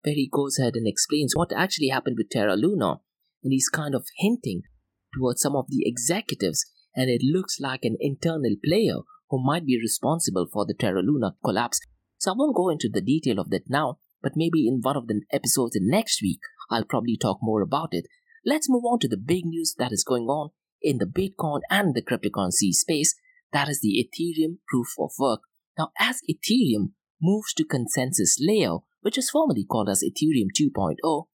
where 0.01 0.15
he 0.15 0.29
goes 0.31 0.57
ahead 0.57 0.75
and 0.75 0.87
explains 0.87 1.33
what 1.35 1.51
actually 1.53 1.89
happened 1.89 2.15
with 2.17 2.29
Terra 2.29 2.55
Luna, 2.55 3.01
and 3.43 3.51
he's 3.51 3.69
kind 3.69 3.93
of 3.93 4.05
hinting 4.17 4.63
towards 5.13 5.41
some 5.41 5.55
of 5.55 5.65
the 5.67 5.83
executives, 5.85 6.65
and 6.95 7.09
it 7.09 7.21
looks 7.21 7.59
like 7.59 7.83
an 7.83 7.97
internal 7.99 8.55
player 8.63 8.99
who 9.29 9.43
might 9.43 9.65
be 9.65 9.79
responsible 9.79 10.47
for 10.51 10.65
the 10.65 10.73
Terra 10.73 11.01
Luna 11.01 11.35
collapse. 11.43 11.79
So 12.17 12.31
I 12.31 12.35
won't 12.37 12.55
go 12.55 12.69
into 12.69 12.89
the 12.91 13.01
detail 13.01 13.39
of 13.39 13.49
that 13.49 13.69
now, 13.69 13.99
but 14.21 14.33
maybe 14.35 14.67
in 14.67 14.79
one 14.81 14.97
of 14.97 15.07
the 15.07 15.21
episodes 15.31 15.75
in 15.75 15.87
next 15.87 16.21
week, 16.21 16.39
I'll 16.69 16.85
probably 16.85 17.17
talk 17.17 17.39
more 17.41 17.61
about 17.61 17.89
it. 17.91 18.05
Let's 18.45 18.69
move 18.69 18.83
on 18.85 18.99
to 18.99 19.07
the 19.07 19.17
big 19.17 19.45
news 19.45 19.75
that 19.77 19.91
is 19.91 20.03
going 20.03 20.25
on 20.25 20.49
in 20.81 20.97
the 20.97 21.05
Bitcoin 21.05 21.61
and 21.69 21.93
the 21.93 22.01
cryptocurrency 22.01 22.71
space, 22.71 23.15
that 23.51 23.67
is 23.67 23.81
the 23.81 23.97
Ethereum 24.03 24.57
proof 24.67 24.87
of 24.99 25.11
work. 25.19 25.41
Now, 25.77 25.91
as 25.99 26.21
Ethereum 26.29 26.91
moves 27.21 27.53
to 27.55 27.65
consensus 27.65 28.37
layer, 28.39 28.77
which 29.01 29.17
is 29.17 29.29
formerly 29.29 29.65
called 29.65 29.89
as 29.89 30.03
Ethereum 30.03 30.47
2.0, 30.57 31.25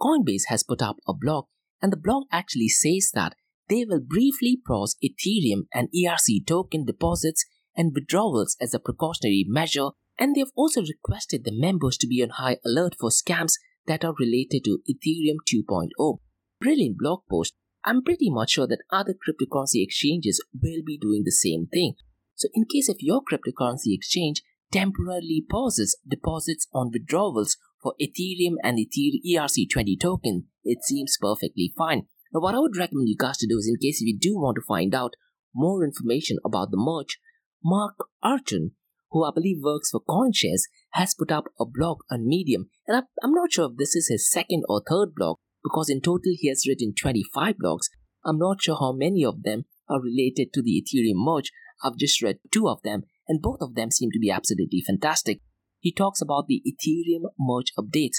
Coinbase 0.00 0.44
has 0.48 0.62
put 0.62 0.82
up 0.82 0.96
a 1.06 1.14
blog, 1.14 1.46
and 1.82 1.92
the 1.92 1.96
blog 1.96 2.24
actually 2.30 2.68
says 2.68 3.10
that 3.14 3.34
they 3.68 3.84
will 3.84 4.00
briefly 4.00 4.58
pause 4.66 4.96
Ethereum 5.02 5.66
and 5.74 5.88
ERC 5.94 6.46
token 6.46 6.84
deposits 6.84 7.44
and 7.76 7.92
withdrawals 7.94 8.56
as 8.60 8.72
a 8.72 8.78
precautionary 8.78 9.44
measure, 9.48 9.90
and 10.18 10.34
they 10.34 10.40
have 10.40 10.52
also 10.56 10.82
requested 10.82 11.44
the 11.44 11.52
members 11.52 11.96
to 11.98 12.06
be 12.06 12.22
on 12.22 12.30
high 12.30 12.58
alert 12.64 12.94
for 12.98 13.10
scams 13.10 13.54
that 13.86 14.04
are 14.04 14.14
related 14.18 14.64
to 14.64 14.78
Ethereum 14.88 15.38
2.0. 15.48 16.18
Brilliant 16.60 16.98
blog 16.98 17.20
post. 17.30 17.54
I'm 17.84 18.02
pretty 18.02 18.30
much 18.30 18.52
sure 18.52 18.66
that 18.66 18.82
other 18.90 19.14
cryptocurrency 19.14 19.82
exchanges 19.82 20.42
will 20.52 20.82
be 20.84 20.98
doing 20.98 21.22
the 21.24 21.32
same 21.32 21.66
thing. 21.72 21.94
So, 22.34 22.48
in 22.54 22.64
case 22.64 22.88
if 22.88 22.96
your 23.00 23.22
cryptocurrency 23.22 23.94
exchange 23.94 24.42
temporarily 24.72 25.44
pauses 25.48 25.96
deposits 26.06 26.66
on 26.72 26.90
withdrawals 26.92 27.56
for 27.82 27.94
Ethereum 28.00 28.56
and 28.62 28.78
Ethereum 28.78 29.20
ERC20 29.24 30.00
token, 30.00 30.46
it 30.64 30.82
seems 30.82 31.16
perfectly 31.20 31.72
fine. 31.76 32.06
Now, 32.32 32.40
what 32.40 32.54
I 32.54 32.58
would 32.58 32.76
recommend 32.76 33.08
you 33.08 33.16
guys 33.16 33.38
to 33.38 33.46
do 33.46 33.58
is, 33.58 33.68
in 33.68 33.76
case 33.76 34.02
if 34.02 34.06
you 34.06 34.18
do 34.18 34.36
want 34.36 34.56
to 34.56 34.66
find 34.66 34.94
out 34.94 35.14
more 35.54 35.84
information 35.84 36.38
about 36.44 36.70
the 36.70 36.76
merge, 36.76 37.18
Mark 37.64 37.94
Arjoon, 38.22 38.72
who 39.10 39.24
I 39.24 39.30
believe 39.34 39.62
works 39.62 39.90
for 39.90 40.00
CoinShares, 40.00 40.62
has 40.92 41.14
put 41.14 41.30
up 41.30 41.46
a 41.60 41.64
blog 41.64 41.98
on 42.10 42.26
Medium, 42.26 42.70
and 42.86 43.04
I'm 43.22 43.32
not 43.32 43.52
sure 43.52 43.70
if 43.70 43.76
this 43.76 43.94
is 43.94 44.08
his 44.08 44.30
second 44.30 44.64
or 44.68 44.82
third 44.88 45.14
blog 45.14 45.38
because 45.62 45.90
in 45.90 46.00
total 46.00 46.32
he 46.38 46.48
has 46.48 46.64
written 46.68 46.94
25 46.98 47.56
blogs. 47.62 47.88
I'm 48.24 48.38
not 48.38 48.62
sure 48.62 48.76
how 48.78 48.92
many 48.92 49.24
of 49.24 49.42
them 49.42 49.64
are 49.88 50.00
related 50.00 50.52
to 50.52 50.62
the 50.62 50.82
Ethereum 50.82 51.24
merge, 51.24 51.50
I've 51.82 51.96
just 51.96 52.22
read 52.22 52.38
two 52.52 52.68
of 52.68 52.82
them, 52.82 53.02
and 53.28 53.42
both 53.42 53.58
of 53.60 53.74
them 53.74 53.90
seem 53.90 54.10
to 54.12 54.18
be 54.18 54.30
absolutely 54.30 54.82
fantastic. 54.86 55.40
He 55.80 55.92
talks 55.92 56.20
about 56.20 56.46
the 56.46 56.62
Ethereum 56.66 57.30
merge 57.38 57.72
updates. 57.78 58.16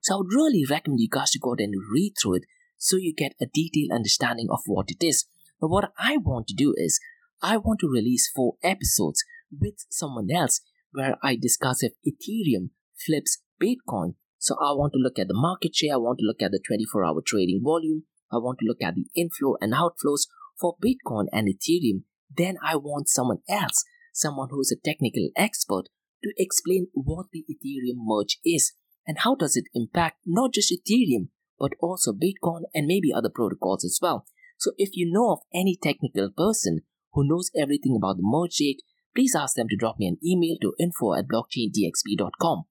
So 0.00 0.14
I 0.14 0.18
would 0.18 0.34
really 0.34 0.64
recommend 0.68 1.00
you 1.00 1.08
guys 1.10 1.30
to 1.32 1.38
go 1.38 1.54
and 1.58 1.74
read 1.92 2.14
through 2.20 2.36
it 2.36 2.44
so 2.76 2.96
you 2.96 3.14
get 3.16 3.34
a 3.40 3.46
detailed 3.52 3.92
understanding 3.92 4.48
of 4.50 4.60
what 4.66 4.90
it 4.90 5.04
is. 5.04 5.26
But 5.60 5.68
what 5.68 5.92
I 5.98 6.16
want 6.18 6.46
to 6.48 6.54
do 6.54 6.74
is, 6.76 7.00
I 7.42 7.56
want 7.56 7.80
to 7.80 7.90
release 7.90 8.30
four 8.34 8.54
episodes 8.62 9.24
with 9.50 9.74
someone 9.90 10.30
else 10.30 10.60
where 10.92 11.16
I 11.22 11.36
discuss 11.36 11.82
if 11.82 11.92
Ethereum 12.06 12.70
flips 13.06 13.38
Bitcoin. 13.62 14.14
So 14.38 14.54
I 14.54 14.72
want 14.72 14.92
to 14.92 14.98
look 14.98 15.18
at 15.18 15.28
the 15.28 15.34
market 15.34 15.74
share, 15.74 15.94
I 15.94 15.98
want 15.98 16.18
to 16.20 16.26
look 16.26 16.42
at 16.42 16.52
the 16.52 16.60
24 16.64 17.04
hour 17.04 17.22
trading 17.24 17.60
volume, 17.62 18.04
I 18.32 18.36
want 18.36 18.58
to 18.60 18.66
look 18.66 18.82
at 18.82 18.94
the 18.94 19.06
inflow 19.14 19.56
and 19.60 19.72
outflows 19.72 20.26
for 20.60 20.76
Bitcoin 20.82 21.26
and 21.32 21.48
Ethereum 21.48 22.02
then 22.34 22.56
I 22.64 22.76
want 22.76 23.08
someone 23.08 23.38
else, 23.48 23.84
someone 24.12 24.48
who's 24.50 24.72
a 24.72 24.76
technical 24.76 25.30
expert 25.36 25.84
to 26.22 26.32
explain 26.36 26.88
what 26.92 27.26
the 27.32 27.44
Ethereum 27.48 27.96
merge 28.04 28.38
is 28.44 28.72
and 29.06 29.18
how 29.20 29.34
does 29.34 29.56
it 29.56 29.64
impact 29.74 30.18
not 30.26 30.52
just 30.52 30.72
Ethereum 30.72 31.28
but 31.58 31.72
also 31.80 32.12
Bitcoin 32.12 32.62
and 32.74 32.86
maybe 32.86 33.12
other 33.12 33.30
protocols 33.34 33.84
as 33.84 33.98
well. 34.00 34.26
So 34.58 34.72
if 34.76 34.90
you 34.92 35.10
know 35.10 35.32
of 35.32 35.40
any 35.54 35.78
technical 35.80 36.30
person 36.36 36.80
who 37.12 37.26
knows 37.26 37.50
everything 37.56 37.96
about 37.96 38.16
the 38.16 38.22
merge 38.22 38.56
date, 38.56 38.82
please 39.18 39.34
ask 39.34 39.56
them 39.56 39.66
to 39.68 39.76
drop 39.76 39.98
me 39.98 40.06
an 40.06 40.16
email 40.24 40.56
to 40.60 40.74
info 40.78 41.12
at 41.12 41.26
blockchaindxb.com. 41.26 42.62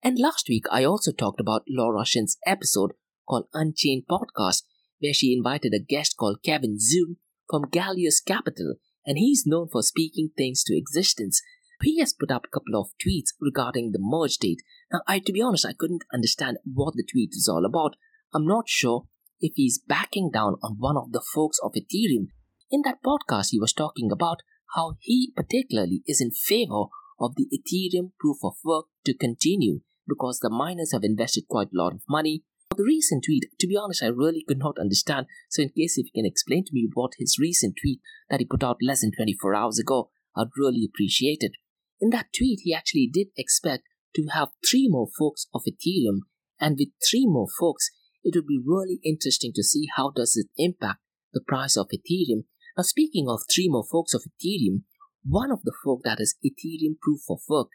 And 0.00 0.16
last 0.16 0.46
week, 0.48 0.64
I 0.70 0.84
also 0.84 1.10
talked 1.10 1.40
about 1.40 1.64
Laura 1.68 2.04
Shin's 2.04 2.38
episode 2.46 2.92
called 3.28 3.48
Unchained 3.52 4.04
Podcast, 4.08 4.62
where 5.00 5.12
she 5.12 5.34
invited 5.36 5.74
a 5.74 5.84
guest 5.84 6.14
called 6.16 6.44
Kevin 6.44 6.76
Zhu 6.76 7.16
from 7.50 7.64
Gallius 7.64 8.24
Capital, 8.24 8.76
and 9.04 9.18
he's 9.18 9.42
known 9.44 9.66
for 9.72 9.82
speaking 9.82 10.30
things 10.36 10.62
to 10.64 10.78
existence. 10.78 11.42
He 11.82 11.98
has 11.98 12.12
put 12.12 12.30
up 12.30 12.44
a 12.44 12.48
couple 12.48 12.80
of 12.80 12.90
tweets 13.04 13.30
regarding 13.40 13.90
the 13.90 13.98
merge 14.00 14.36
date. 14.36 14.62
Now, 14.92 15.00
I, 15.08 15.18
to 15.18 15.32
be 15.32 15.42
honest, 15.42 15.66
I 15.66 15.72
couldn't 15.76 16.04
understand 16.14 16.58
what 16.62 16.94
the 16.94 17.06
tweet 17.10 17.30
is 17.32 17.50
all 17.52 17.64
about. 17.66 17.96
I'm 18.32 18.46
not 18.46 18.68
sure 18.68 19.08
if 19.40 19.54
he's 19.56 19.80
backing 19.80 20.30
down 20.32 20.58
on 20.62 20.76
one 20.78 20.96
of 20.96 21.10
the 21.10 21.24
folks 21.34 21.58
of 21.60 21.72
Ethereum. 21.72 22.28
In 22.70 22.82
that 22.84 23.02
podcast, 23.04 23.48
he 23.50 23.58
was 23.58 23.72
talking 23.72 24.12
about 24.12 24.42
how 24.74 24.96
he 25.00 25.32
particularly 25.34 26.02
is 26.06 26.20
in 26.20 26.30
favor 26.30 26.84
of 27.20 27.34
the 27.36 27.48
Ethereum 27.52 28.12
proof 28.18 28.38
of 28.42 28.54
work 28.64 28.86
to 29.04 29.14
continue 29.14 29.80
because 30.06 30.38
the 30.40 30.50
miners 30.50 30.92
have 30.92 31.04
invested 31.04 31.48
quite 31.48 31.68
a 31.68 31.76
lot 31.76 31.92
of 31.92 32.02
money. 32.08 32.44
The 32.76 32.84
recent 32.84 33.24
tweet, 33.24 33.46
to 33.58 33.66
be 33.66 33.76
honest, 33.76 34.02
I 34.02 34.08
really 34.08 34.44
could 34.46 34.58
not 34.58 34.78
understand. 34.78 35.26
So, 35.50 35.62
in 35.62 35.70
case 35.70 35.98
if 35.98 36.06
you 36.06 36.22
can 36.22 36.26
explain 36.26 36.64
to 36.64 36.70
me 36.72 36.88
what 36.94 37.12
his 37.18 37.38
recent 37.38 37.74
tweet 37.80 38.00
that 38.30 38.40
he 38.40 38.46
put 38.46 38.62
out 38.62 38.78
less 38.82 39.00
than 39.00 39.12
24 39.12 39.54
hours 39.54 39.78
ago, 39.78 40.10
I'd 40.36 40.48
really 40.56 40.88
appreciate 40.88 41.38
it. 41.40 41.52
In 42.00 42.10
that 42.10 42.26
tweet, 42.36 42.60
he 42.62 42.72
actually 42.72 43.10
did 43.12 43.28
expect 43.36 43.84
to 44.14 44.26
have 44.32 44.48
three 44.68 44.86
more 44.88 45.08
forks 45.18 45.46
of 45.52 45.62
Ethereum, 45.66 46.20
and 46.60 46.76
with 46.78 46.88
three 47.08 47.26
more 47.26 47.48
forks, 47.58 47.90
it 48.22 48.34
would 48.34 48.46
be 48.46 48.60
really 48.64 49.00
interesting 49.04 49.52
to 49.54 49.62
see 49.62 49.86
how 49.96 50.10
does 50.14 50.36
it 50.36 50.48
impact 50.56 51.00
the 51.32 51.40
price 51.40 51.76
of 51.76 51.88
Ethereum. 51.88 52.44
Now, 52.78 52.82
speaking 52.82 53.26
of 53.28 53.40
three 53.52 53.68
more 53.68 53.84
forks 53.84 54.14
of 54.14 54.22
Ethereum, 54.22 54.84
one 55.24 55.50
of 55.50 55.62
the 55.64 55.74
fork 55.82 56.02
that 56.04 56.20
is 56.20 56.36
Ethereum 56.46 56.96
proof 57.02 57.22
of 57.28 57.40
work 57.48 57.70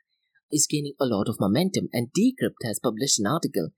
is 0.49 0.65
gaining 0.65 0.93
a 0.97 1.05
lot 1.05 1.27
of 1.27 1.41
momentum, 1.41 1.89
and 1.91 2.07
Decrypt 2.17 2.63
has 2.63 2.79
published 2.79 3.19
an 3.19 3.27
article 3.27 3.71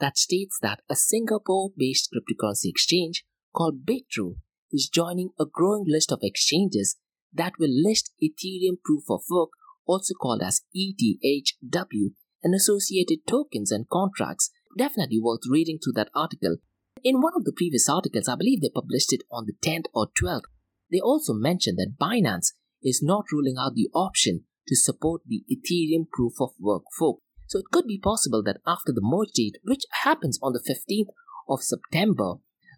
that 0.00 0.18
states 0.18 0.58
that 0.60 0.80
a 0.90 0.96
Singapore 0.96 1.70
based 1.76 2.10
cryptocurrency 2.12 2.64
exchange 2.64 3.24
called 3.54 3.86
Bitrue 3.86 4.38
is 4.72 4.88
joining 4.92 5.30
a 5.38 5.46
growing 5.46 5.84
list 5.86 6.10
of 6.10 6.18
exchanges 6.22 6.96
that 7.32 7.52
will 7.60 7.70
list 7.70 8.12
Ethereum 8.20 8.82
proof 8.84 9.04
of 9.08 9.22
work, 9.30 9.50
also 9.86 10.14
called 10.14 10.42
as 10.42 10.62
ETHW, 10.76 12.08
and 12.42 12.56
associated 12.56 13.20
tokens 13.28 13.70
and 13.70 13.88
contracts. 13.88 14.50
Definitely 14.76 15.20
worth 15.22 15.42
reading 15.48 15.78
through 15.78 15.92
that 15.92 16.10
article. 16.12 16.56
In 17.04 17.20
one 17.20 17.34
of 17.36 17.44
the 17.44 17.52
previous 17.56 17.88
articles, 17.88 18.26
I 18.26 18.34
believe 18.34 18.60
they 18.60 18.70
published 18.74 19.12
it 19.12 19.22
on 19.30 19.46
the 19.46 19.54
10th 19.64 19.86
or 19.94 20.08
12th, 20.20 20.42
they 20.92 21.00
also 21.00 21.32
mentioned 21.32 21.78
that 21.78 21.96
Binance 21.98 22.52
is 22.82 23.00
not 23.02 23.32
ruling 23.32 23.56
out 23.58 23.74
the 23.74 23.88
option 23.94 24.44
to 24.68 24.76
support 24.76 25.22
the 25.26 25.44
Ethereum 25.50 26.06
proof 26.12 26.34
of 26.40 26.50
work 26.60 26.84
fork. 26.96 27.20
So 27.46 27.58
it 27.58 27.70
could 27.72 27.86
be 27.86 27.98
possible 27.98 28.42
that 28.44 28.60
after 28.66 28.92
the 28.92 29.02
merge 29.02 29.32
date, 29.34 29.56
which 29.64 29.84
happens 30.04 30.38
on 30.42 30.52
the 30.52 30.62
15th 30.62 31.12
of 31.48 31.62
September, 31.62 32.34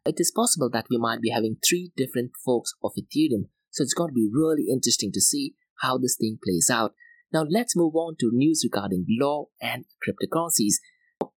it 0.07 0.17
is 0.19 0.33
possible 0.35 0.71
that 0.71 0.87
we 0.91 0.99
might 0.99 1.21
be 1.21 1.31
having 1.31 1.57
three 1.67 1.93
different 1.97 2.33
forks 2.45 2.73
of 2.83 2.93
Ethereum. 2.99 3.49
So 3.71 3.83
it's 3.83 3.95
going 3.95 4.11
to 4.11 4.15
be 4.15 4.31
really 4.33 4.67
interesting 4.71 5.11
to 5.13 5.21
see 5.21 5.55
how 5.81 5.99
this 5.99 6.17
thing 6.21 6.39
plays 6.45 6.71
out. 6.71 6.95
Now 7.33 7.45
let's 7.49 7.77
move 7.77 7.95
on 7.95 8.17
to 8.21 8.31
news 8.33 8.63
regarding 8.65 9.07
law 9.09 9.47
and 9.61 9.87
cryptocurrencies. 10.07 10.75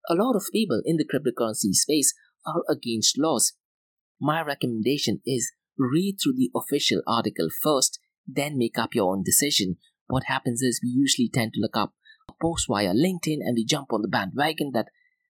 A 0.10 0.14
lot 0.14 0.36
of 0.36 0.44
people 0.54 0.82
in 0.86 0.98
the 0.98 1.06
cryptocurrency 1.06 1.74
space 1.74 2.14
are 2.46 2.62
against 2.70 3.18
laws. 3.18 3.54
My 4.20 4.42
recommendation 4.42 5.22
is 5.26 5.52
read 5.78 6.18
through 6.22 6.34
the 6.34 6.52
official 6.56 7.02
article 7.08 7.50
first, 7.62 8.00
then 8.28 8.58
make 8.58 8.78
up 8.78 8.96
your 8.96 9.12
own 9.12 9.24
decision. 9.24 9.78
What 10.08 10.24
happens 10.28 10.62
is 10.62 10.82
we 10.82 10.90
usually 10.90 11.30
tend 11.34 11.54
to 11.54 11.62
look 11.62 11.78
up 11.78 11.94
a 12.30 12.34
post 12.42 12.66
via 12.68 12.94
LinkedIn 12.94 13.40
and 13.42 13.56
we 13.56 13.66
jump 13.66 13.94
on 13.94 14.02
the 14.02 14.08
bandwagon 14.08 14.72
that 14.74 14.88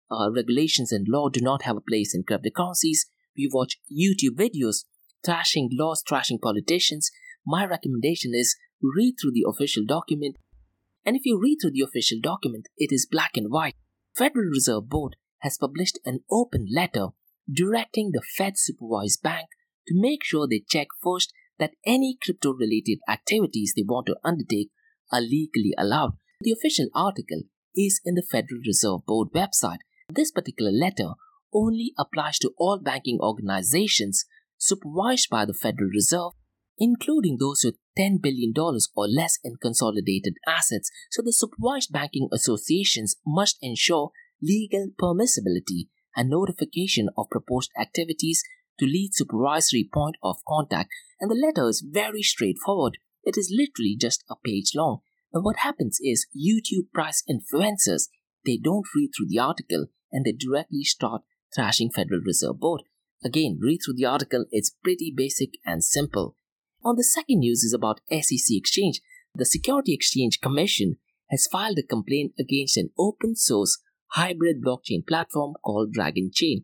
uh, 0.09 0.31
regulations 0.31 0.91
and 0.91 1.07
law 1.09 1.29
do 1.29 1.41
not 1.41 1.63
have 1.63 1.77
a 1.77 1.81
place 1.81 2.15
in 2.15 2.23
cryptocurrencies. 2.23 3.05
We 3.35 3.49
watch 3.51 3.77
YouTube 3.91 4.37
videos 4.37 4.85
trashing 5.25 5.69
laws, 5.71 6.03
trashing 6.03 6.41
politicians. 6.41 7.11
My 7.45 7.65
recommendation 7.65 8.31
is 8.33 8.55
read 8.81 9.15
through 9.19 9.31
the 9.33 9.45
official 9.47 9.83
document. 9.85 10.37
And 11.05 11.15
if 11.15 11.25
you 11.25 11.39
read 11.41 11.57
through 11.61 11.71
the 11.71 11.81
official 11.81 12.19
document, 12.21 12.67
it 12.77 12.91
is 12.91 13.07
black 13.09 13.31
and 13.35 13.49
white. 13.49 13.75
Federal 14.15 14.45
Reserve 14.45 14.89
Board 14.89 15.15
has 15.39 15.57
published 15.57 15.99
an 16.05 16.19
open 16.31 16.67
letter 16.73 17.07
directing 17.51 18.11
the 18.11 18.21
Fed 18.37 18.53
supervised 18.57 19.21
bank 19.21 19.47
to 19.87 19.93
make 19.95 20.23
sure 20.23 20.47
they 20.47 20.63
check 20.67 20.87
first 21.01 21.33
that 21.59 21.73
any 21.85 22.17
crypto 22.21 22.53
related 22.53 22.99
activities 23.09 23.73
they 23.75 23.83
want 23.83 24.07
to 24.07 24.17
undertake 24.23 24.69
are 25.11 25.21
legally 25.21 25.73
allowed. 25.77 26.17
The 26.41 26.51
official 26.51 26.87
article 26.93 27.43
is 27.75 28.01
in 28.05 28.15
the 28.15 28.21
Federal 28.29 28.61
Reserve 28.65 29.05
Board 29.05 29.29
website. 29.33 29.79
This 30.09 30.31
particular 30.31 30.71
letter 30.71 31.13
only 31.53 31.93
applies 31.97 32.37
to 32.39 32.53
all 32.57 32.79
banking 32.79 33.19
organizations 33.21 34.25
supervised 34.57 35.29
by 35.29 35.45
the 35.45 35.53
Federal 35.53 35.89
Reserve, 35.89 36.33
including 36.77 37.37
those 37.39 37.63
with 37.63 37.75
$10 37.97 38.21
billion 38.21 38.53
or 38.95 39.07
less 39.07 39.39
in 39.43 39.55
consolidated 39.61 40.35
assets. 40.47 40.91
So 41.11 41.21
the 41.23 41.33
supervised 41.33 41.91
banking 41.91 42.29
associations 42.31 43.15
must 43.25 43.57
ensure 43.61 44.11
legal 44.41 44.89
permissibility 44.99 45.87
and 46.15 46.29
notification 46.29 47.09
of 47.17 47.29
proposed 47.29 47.71
activities 47.79 48.43
to 48.79 48.85
lead 48.85 49.13
supervisory 49.13 49.89
point 49.91 50.15
of 50.23 50.37
contact, 50.47 50.89
and 51.19 51.29
the 51.29 51.35
letter 51.35 51.67
is 51.67 51.85
very 51.85 52.21
straightforward. 52.21 52.97
It 53.23 53.37
is 53.37 53.53
literally 53.55 53.97
just 53.99 54.23
a 54.29 54.35
page 54.45 54.71
long. 54.75 54.99
And 55.33 55.43
what 55.43 55.57
happens 55.57 55.99
is 56.01 56.27
YouTube 56.35 56.91
price 56.93 57.23
influencers, 57.29 58.09
they 58.45 58.57
don't 58.57 58.87
read 58.95 59.11
through 59.15 59.27
the 59.27 59.39
article 59.39 59.87
and 60.11 60.25
they 60.25 60.31
directly 60.31 60.83
start 60.83 61.23
trashing 61.57 61.93
Federal 61.93 62.21
Reserve 62.25 62.59
Board. 62.59 62.83
Again, 63.23 63.59
read 63.61 63.79
through 63.83 63.95
the 63.95 64.05
article, 64.05 64.45
it's 64.51 64.75
pretty 64.83 65.13
basic 65.15 65.55
and 65.65 65.83
simple. 65.83 66.35
On 66.83 66.95
the 66.95 67.03
second 67.03 67.39
news 67.39 67.63
is 67.63 67.73
about 67.73 67.99
SEC 68.09 68.55
Exchange. 68.55 69.01
The 69.35 69.45
Security 69.45 69.93
Exchange 69.93 70.39
Commission 70.39 70.97
has 71.29 71.47
filed 71.47 71.77
a 71.77 71.83
complaint 71.83 72.33
against 72.39 72.77
an 72.77 72.91
open 72.97 73.35
source 73.35 73.79
hybrid 74.11 74.63
blockchain 74.63 75.05
platform 75.05 75.55
called 75.63 75.91
Dragon 75.91 76.31
Chain. 76.33 76.63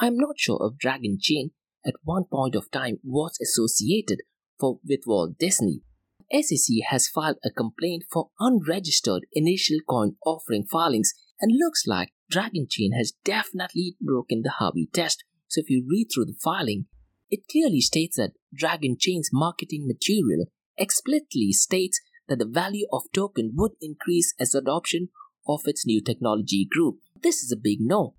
I'm 0.00 0.16
not 0.16 0.38
sure 0.38 0.58
if 0.62 0.78
Dragon 0.78 1.18
Chain 1.20 1.50
at 1.84 1.94
one 2.04 2.24
point 2.30 2.54
of 2.54 2.70
time 2.70 2.98
was 3.02 3.38
associated 3.42 4.20
for, 4.58 4.78
with 4.86 5.00
Walt 5.06 5.38
Disney. 5.38 5.82
SEC 6.30 6.76
has 6.88 7.08
filed 7.08 7.38
a 7.44 7.50
complaint 7.50 8.04
for 8.10 8.30
unregistered 8.38 9.22
initial 9.32 9.78
coin 9.88 10.16
offering 10.24 10.66
filings 10.70 11.14
and 11.40 11.58
looks 11.58 11.84
like 11.86 12.12
Dragon 12.30 12.66
Chain 12.68 12.92
has 12.96 13.14
definitely 13.24 13.96
broken 14.00 14.42
the 14.42 14.54
Howey 14.60 14.92
test. 14.92 15.24
So 15.48 15.60
if 15.62 15.70
you 15.70 15.84
read 15.88 16.08
through 16.14 16.26
the 16.26 16.38
filing, 16.42 16.86
it 17.30 17.48
clearly 17.50 17.80
states 17.80 18.16
that 18.16 18.32
Dragon 18.54 18.96
Chain's 18.98 19.30
marketing 19.32 19.86
material 19.86 20.46
explicitly 20.76 21.52
states 21.52 22.00
that 22.28 22.38
the 22.38 22.46
value 22.46 22.86
of 22.92 23.02
token 23.12 23.52
would 23.56 23.72
increase 23.80 24.34
as 24.38 24.54
adoption 24.54 25.08
of 25.48 25.62
its 25.64 25.86
new 25.86 26.02
technology 26.02 26.68
grew. 26.70 26.98
This 27.20 27.42
is 27.42 27.50
a 27.50 27.60
big 27.60 27.78
no. 27.80 28.14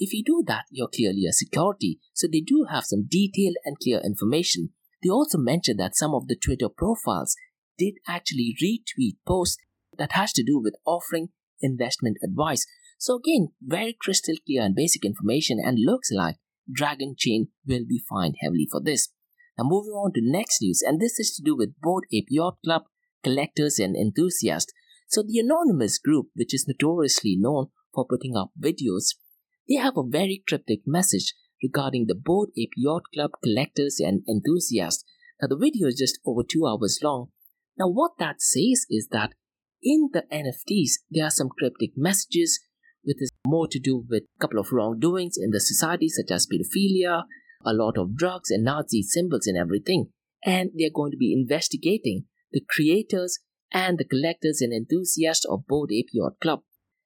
If 0.00 0.14
you 0.14 0.24
do 0.24 0.42
that, 0.46 0.64
you're 0.70 0.88
clearly 0.88 1.26
a 1.28 1.32
security, 1.32 2.00
so 2.14 2.26
they 2.26 2.40
do 2.40 2.66
have 2.70 2.84
some 2.84 3.06
detailed 3.06 3.56
and 3.66 3.76
clear 3.78 4.00
information. 4.00 4.70
They 5.02 5.10
also 5.10 5.36
mentioned 5.36 5.78
that 5.78 5.94
some 5.94 6.14
of 6.14 6.26
the 6.26 6.36
Twitter 6.36 6.70
profiles 6.74 7.36
did 7.76 7.94
actually 8.08 8.56
retweet 8.62 9.18
posts 9.26 9.58
that 9.98 10.12
has 10.12 10.32
to 10.32 10.42
do 10.42 10.58
with 10.58 10.74
offering 10.86 11.28
investment 11.60 12.16
advice. 12.24 12.66
So 12.98 13.16
again, 13.16 13.48
very 13.62 13.94
crystal 14.00 14.36
clear 14.46 14.62
and 14.62 14.74
basic 14.74 15.04
information 15.04 15.58
and 15.62 15.78
looks 15.78 16.10
like 16.10 16.36
Dragon 16.72 17.14
Chain 17.16 17.48
will 17.66 17.84
be 17.86 18.02
fined 18.08 18.36
heavily 18.40 18.68
for 18.70 18.80
this. 18.82 19.10
Now 19.58 19.64
moving 19.64 19.92
on 19.92 20.12
to 20.14 20.20
next 20.22 20.62
news, 20.62 20.82
and 20.82 20.98
this 20.98 21.18
is 21.18 21.34
to 21.36 21.42
do 21.42 21.54
with 21.54 21.78
Bored 21.78 22.04
Ape 22.10 22.28
Yacht 22.30 22.56
Club, 22.64 22.84
collectors 23.22 23.78
and 23.78 23.94
enthusiasts. 23.94 24.72
So 25.08 25.22
the 25.22 25.38
anonymous 25.38 25.98
group, 25.98 26.28
which 26.34 26.54
is 26.54 26.66
notoriously 26.66 27.36
known 27.38 27.66
for 27.94 28.06
putting 28.08 28.34
up 28.34 28.52
videos 28.58 29.14
they 29.70 29.76
have 29.76 29.96
a 29.96 30.02
very 30.06 30.42
cryptic 30.46 30.80
message 30.84 31.32
regarding 31.62 32.06
the 32.06 32.14
Bored 32.14 32.50
Ape 32.58 32.72
Yacht 32.76 33.04
Club 33.14 33.30
collectors 33.42 34.00
and 34.00 34.22
enthusiasts. 34.28 35.04
Now, 35.40 35.48
the 35.48 35.56
video 35.56 35.86
is 35.86 35.96
just 35.96 36.18
over 36.26 36.42
two 36.42 36.66
hours 36.66 36.98
long. 37.02 37.28
Now, 37.78 37.88
what 37.88 38.12
that 38.18 38.42
says 38.42 38.84
is 38.90 39.08
that 39.12 39.32
in 39.80 40.10
the 40.12 40.24
NFTs, 40.32 41.04
there 41.10 41.24
are 41.24 41.30
some 41.30 41.48
cryptic 41.56 41.92
messages 41.96 42.60
with 43.04 43.16
more 43.46 43.68
to 43.68 43.78
do 43.78 44.04
with 44.08 44.24
a 44.24 44.40
couple 44.40 44.58
of 44.58 44.72
wrongdoings 44.72 45.36
in 45.38 45.50
the 45.50 45.60
society, 45.60 46.08
such 46.08 46.30
as 46.30 46.46
pedophilia, 46.46 47.22
a 47.64 47.72
lot 47.72 47.96
of 47.96 48.16
drugs, 48.16 48.50
and 48.50 48.64
Nazi 48.64 49.02
symbols 49.02 49.46
and 49.46 49.56
everything. 49.56 50.08
And 50.44 50.70
they're 50.76 50.90
going 50.94 51.12
to 51.12 51.16
be 51.16 51.32
investigating 51.32 52.24
the 52.52 52.62
creators 52.68 53.38
and 53.72 53.98
the 53.98 54.04
collectors 54.04 54.60
and 54.60 54.72
enthusiasts 54.72 55.46
of 55.48 55.66
Bored 55.66 55.90
Ape 55.92 56.08
Yacht 56.12 56.40
Club. 56.40 56.60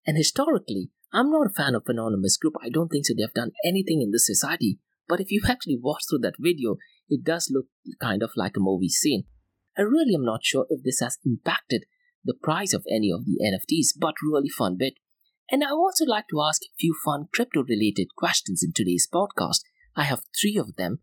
And 0.06 0.16
historically, 0.16 0.90
I'm 1.14 1.30
not 1.30 1.46
a 1.46 1.54
fan 1.54 1.76
of 1.76 1.84
Anonymous 1.86 2.36
Group. 2.36 2.54
I 2.60 2.70
don't 2.70 2.88
think 2.88 3.06
so 3.06 3.14
they've 3.16 3.32
done 3.32 3.52
anything 3.64 4.02
in 4.02 4.10
this 4.10 4.26
society. 4.26 4.80
But 5.08 5.20
if 5.20 5.30
you 5.30 5.42
actually 5.48 5.78
watch 5.80 6.02
through 6.10 6.18
that 6.22 6.34
video, 6.40 6.76
it 7.08 7.22
does 7.22 7.52
look 7.54 7.66
kind 8.00 8.20
of 8.20 8.30
like 8.36 8.56
a 8.56 8.60
movie 8.60 8.88
scene. 8.88 9.22
I 9.78 9.82
really 9.82 10.14
am 10.16 10.24
not 10.24 10.40
sure 10.42 10.66
if 10.68 10.82
this 10.82 10.98
has 11.00 11.18
impacted 11.24 11.84
the 12.24 12.34
price 12.34 12.74
of 12.74 12.84
any 12.90 13.12
of 13.12 13.26
the 13.26 13.38
NFTs, 13.40 13.96
but 13.96 14.14
really 14.24 14.48
fun 14.48 14.76
bit. 14.76 14.94
And 15.50 15.62
I 15.62 15.70
also 15.70 16.04
like 16.04 16.24
to 16.30 16.42
ask 16.42 16.62
a 16.62 16.74
few 16.80 16.96
fun 17.04 17.28
crypto 17.32 17.62
related 17.62 18.08
questions 18.16 18.64
in 18.64 18.72
today's 18.72 19.06
podcast. 19.12 19.60
I 19.94 20.04
have 20.04 20.22
three 20.40 20.56
of 20.56 20.74
them. 20.74 20.98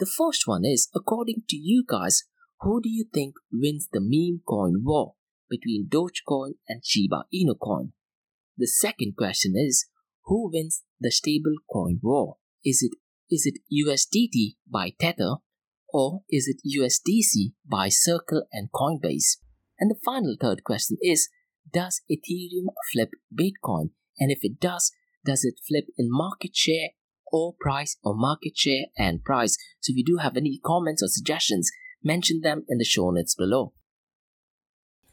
The 0.00 0.06
first 0.06 0.42
one 0.44 0.64
is 0.64 0.88
according 0.92 1.42
to 1.50 1.56
you 1.56 1.84
guys, 1.86 2.24
who 2.62 2.80
do 2.82 2.88
you 2.88 3.04
think 3.14 3.34
wins 3.52 3.88
the 3.92 4.00
meme 4.00 4.40
coin 4.48 4.82
war 4.82 5.14
between 5.48 5.88
Dogecoin 5.88 6.54
and 6.68 6.84
Shiba 6.84 7.24
Inu 7.32 7.56
coin? 7.62 7.92
The 8.56 8.66
second 8.66 9.14
question 9.16 9.54
is 9.56 9.86
who 10.24 10.50
wins 10.52 10.82
the 11.00 11.10
stable 11.10 11.54
coin 11.70 11.98
war? 12.02 12.36
Is 12.64 12.82
it 12.82 12.96
is 13.30 13.46
it 13.46 13.60
USDT 13.72 14.56
by 14.70 14.92
Tether 15.00 15.36
or 15.92 16.20
is 16.30 16.48
it 16.48 16.60
USDC 16.66 17.54
by 17.70 17.88
Circle 17.88 18.44
and 18.52 18.70
Coinbase? 18.72 19.38
And 19.78 19.90
the 19.90 19.98
final 20.04 20.36
third 20.40 20.64
question 20.64 20.98
is 21.00 21.28
Does 21.72 22.02
Ethereum 22.10 22.68
flip 22.92 23.10
Bitcoin? 23.34 23.90
And 24.18 24.30
if 24.30 24.40
it 24.42 24.60
does, 24.60 24.92
does 25.24 25.44
it 25.44 25.54
flip 25.66 25.86
in 25.96 26.08
market 26.10 26.54
share 26.54 26.90
or 27.32 27.54
price 27.58 27.96
or 28.04 28.14
market 28.14 28.56
share 28.56 28.86
and 28.98 29.24
price? 29.24 29.56
So 29.80 29.92
if 29.92 29.96
you 29.96 30.04
do 30.04 30.18
have 30.18 30.36
any 30.36 30.60
comments 30.64 31.02
or 31.02 31.08
suggestions, 31.08 31.70
mention 32.02 32.40
them 32.42 32.64
in 32.68 32.78
the 32.78 32.84
show 32.84 33.10
notes 33.10 33.34
below. 33.34 33.72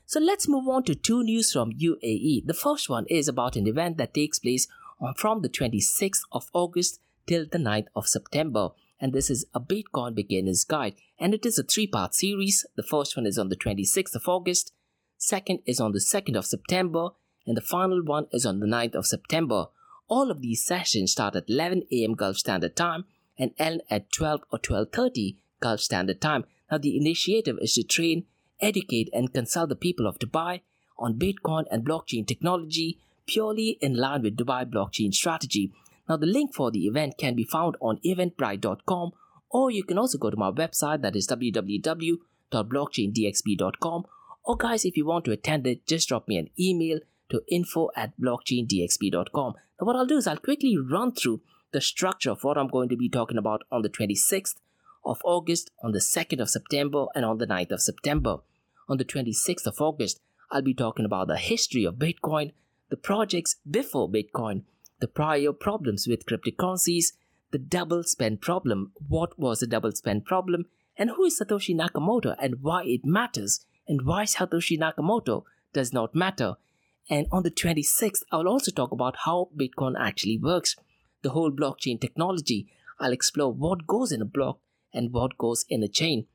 So 0.09 0.19
let's 0.19 0.47
move 0.47 0.67
on 0.67 0.85
to 0.85 0.95
two 0.95 1.21
news 1.21 1.53
from 1.53 1.71
UAE. 1.71 2.47
The 2.47 2.55
first 2.55 2.89
one 2.89 3.05
is 3.11 3.27
about 3.27 3.55
an 3.55 3.67
event 3.67 3.99
that 3.99 4.15
takes 4.15 4.39
place 4.39 4.67
uh, 4.99 5.13
from 5.15 5.43
the 5.43 5.49
26th 5.49 6.21
of 6.31 6.49
August 6.51 6.99
till 7.27 7.45
the 7.45 7.59
9th 7.59 7.89
of 7.95 8.07
September 8.07 8.69
and 8.99 9.13
this 9.13 9.29
is 9.29 9.45
a 9.53 9.59
Bitcoin 9.59 10.15
beginner's 10.15 10.63
guide. 10.63 10.95
And 11.19 11.35
it 11.35 11.45
is 11.45 11.59
a 11.59 11.63
three 11.63 11.85
part 11.85 12.15
series. 12.15 12.65
The 12.75 12.81
first 12.81 13.15
one 13.15 13.27
is 13.27 13.37
on 13.37 13.49
the 13.49 13.55
26th 13.55 14.15
of 14.15 14.27
August, 14.27 14.73
second 15.19 15.59
is 15.67 15.79
on 15.79 15.91
the 15.91 15.99
2nd 15.99 16.35
of 16.35 16.47
September, 16.47 17.09
and 17.45 17.55
the 17.55 17.61
final 17.61 18.03
one 18.03 18.25
is 18.31 18.47
on 18.47 18.61
the 18.61 18.65
9th 18.65 18.95
of 18.95 19.05
September. 19.05 19.67
All 20.07 20.31
of 20.31 20.41
these 20.41 20.65
sessions 20.65 21.11
start 21.11 21.35
at 21.35 21.47
11 21.47 21.83
a.m. 21.91 22.15
Gulf 22.15 22.37
Standard 22.37 22.75
Time 22.75 23.05
and 23.37 23.51
end 23.59 23.83
at 23.91 24.11
12 24.11 24.41
or 24.51 24.57
12:30 24.57 25.37
Gulf 25.59 25.81
Standard 25.81 26.19
Time. 26.19 26.45
Now 26.71 26.79
the 26.79 26.97
initiative 26.97 27.59
is 27.61 27.75
to 27.75 27.83
train, 27.83 28.25
educate 28.61 29.09
and 29.13 29.33
consult 29.33 29.69
the 29.69 29.75
people 29.75 30.07
of 30.07 30.19
Dubai 30.19 30.61
on 30.97 31.19
Bitcoin 31.19 31.65
and 31.71 31.85
blockchain 31.85 32.27
technology 32.27 32.99
purely 33.29 33.77
in 33.81 33.95
line 33.95 34.21
with 34.23 34.35
Dubai 34.35 34.69
blockchain 34.69 35.13
strategy. 35.13 35.71
Now, 36.07 36.17
the 36.17 36.25
link 36.25 36.55
for 36.55 36.71
the 36.71 36.87
event 36.87 37.17
can 37.17 37.35
be 37.35 37.43
found 37.43 37.75
on 37.79 37.99
eventbrite.com, 38.05 39.11
or 39.51 39.71
you 39.71 39.83
can 39.83 39.99
also 39.99 40.17
go 40.17 40.31
to 40.31 40.37
my 40.37 40.51
website 40.51 41.01
that 41.03 41.15
is 41.15 41.27
www.blockchaindxb.com. 41.27 44.05
Or, 44.43 44.57
guys, 44.57 44.85
if 44.85 44.97
you 44.97 45.05
want 45.05 45.25
to 45.25 45.31
attend 45.31 45.67
it, 45.67 45.85
just 45.85 46.09
drop 46.09 46.27
me 46.27 46.37
an 46.37 46.49
email 46.59 46.99
to 47.29 47.43
info 47.47 47.91
at 47.95 48.19
blockchaindxb.com. 48.19 49.53
Now, 49.79 49.85
what 49.85 49.95
I'll 49.95 50.07
do 50.07 50.17
is 50.17 50.25
I'll 50.25 50.37
quickly 50.37 50.75
run 50.77 51.11
through 51.13 51.41
the 51.71 51.81
structure 51.81 52.31
of 52.31 52.43
what 52.43 52.57
I'm 52.57 52.69
going 52.69 52.89
to 52.89 52.97
be 52.97 53.09
talking 53.09 53.37
about 53.37 53.61
on 53.71 53.83
the 53.83 53.89
26th 53.89 54.55
of 55.05 55.21
August, 55.23 55.69
on 55.83 55.91
the 55.91 55.99
2nd 55.99 56.41
of 56.41 56.49
September, 56.49 57.05
and 57.13 57.23
on 57.23 57.37
the 57.37 57.45
9th 57.45 57.73
of 57.73 57.81
September. 57.81 58.39
On 58.89 58.97
the 58.97 59.05
26th 59.05 59.67
of 59.67 59.79
August, 59.79 60.19
I'll 60.49 60.63
be 60.63 60.73
talking 60.73 61.05
about 61.05 61.27
the 61.27 61.37
history 61.37 61.85
of 61.85 61.95
Bitcoin, 61.95 62.53
the 62.89 62.97
projects 62.97 63.57
before 63.69 64.09
Bitcoin, 64.09 64.63
the 64.99 65.07
prior 65.07 65.53
problems 65.53 66.07
with 66.07 66.25
cryptocurrencies, 66.25 67.13
the 67.51 67.59
double 67.59 68.01
spend 68.01 68.41
problem, 68.41 68.91
what 69.07 69.37
was 69.37 69.59
the 69.59 69.67
double 69.67 69.91
spend 69.91 70.25
problem, 70.25 70.65
and 70.97 71.11
who 71.11 71.25
is 71.25 71.39
Satoshi 71.39 71.75
Nakamoto 71.75 72.35
and 72.41 72.63
why 72.63 72.83
it 72.83 73.05
matters, 73.05 73.63
and 73.87 74.01
why 74.05 74.23
Satoshi 74.23 74.77
Nakamoto 74.79 75.43
does 75.71 75.93
not 75.93 76.15
matter. 76.15 76.55
And 77.11 77.27
on 77.31 77.43
the 77.43 77.51
26th, 77.51 78.23
I'll 78.31 78.47
also 78.47 78.71
talk 78.71 78.91
about 78.91 79.17
how 79.25 79.49
Bitcoin 79.55 79.93
actually 79.99 80.39
works, 80.39 80.75
the 81.21 81.29
whole 81.29 81.51
blockchain 81.51 82.01
technology. 82.01 82.67
I'll 82.99 83.13
explore 83.13 83.53
what 83.53 83.85
goes 83.85 84.11
in 84.11 84.21
a 84.21 84.25
block 84.25 84.59
and 84.91 85.13
what 85.13 85.37
goes 85.37 85.63
in 85.69 85.83
a 85.83 85.87
chain. 85.87 86.25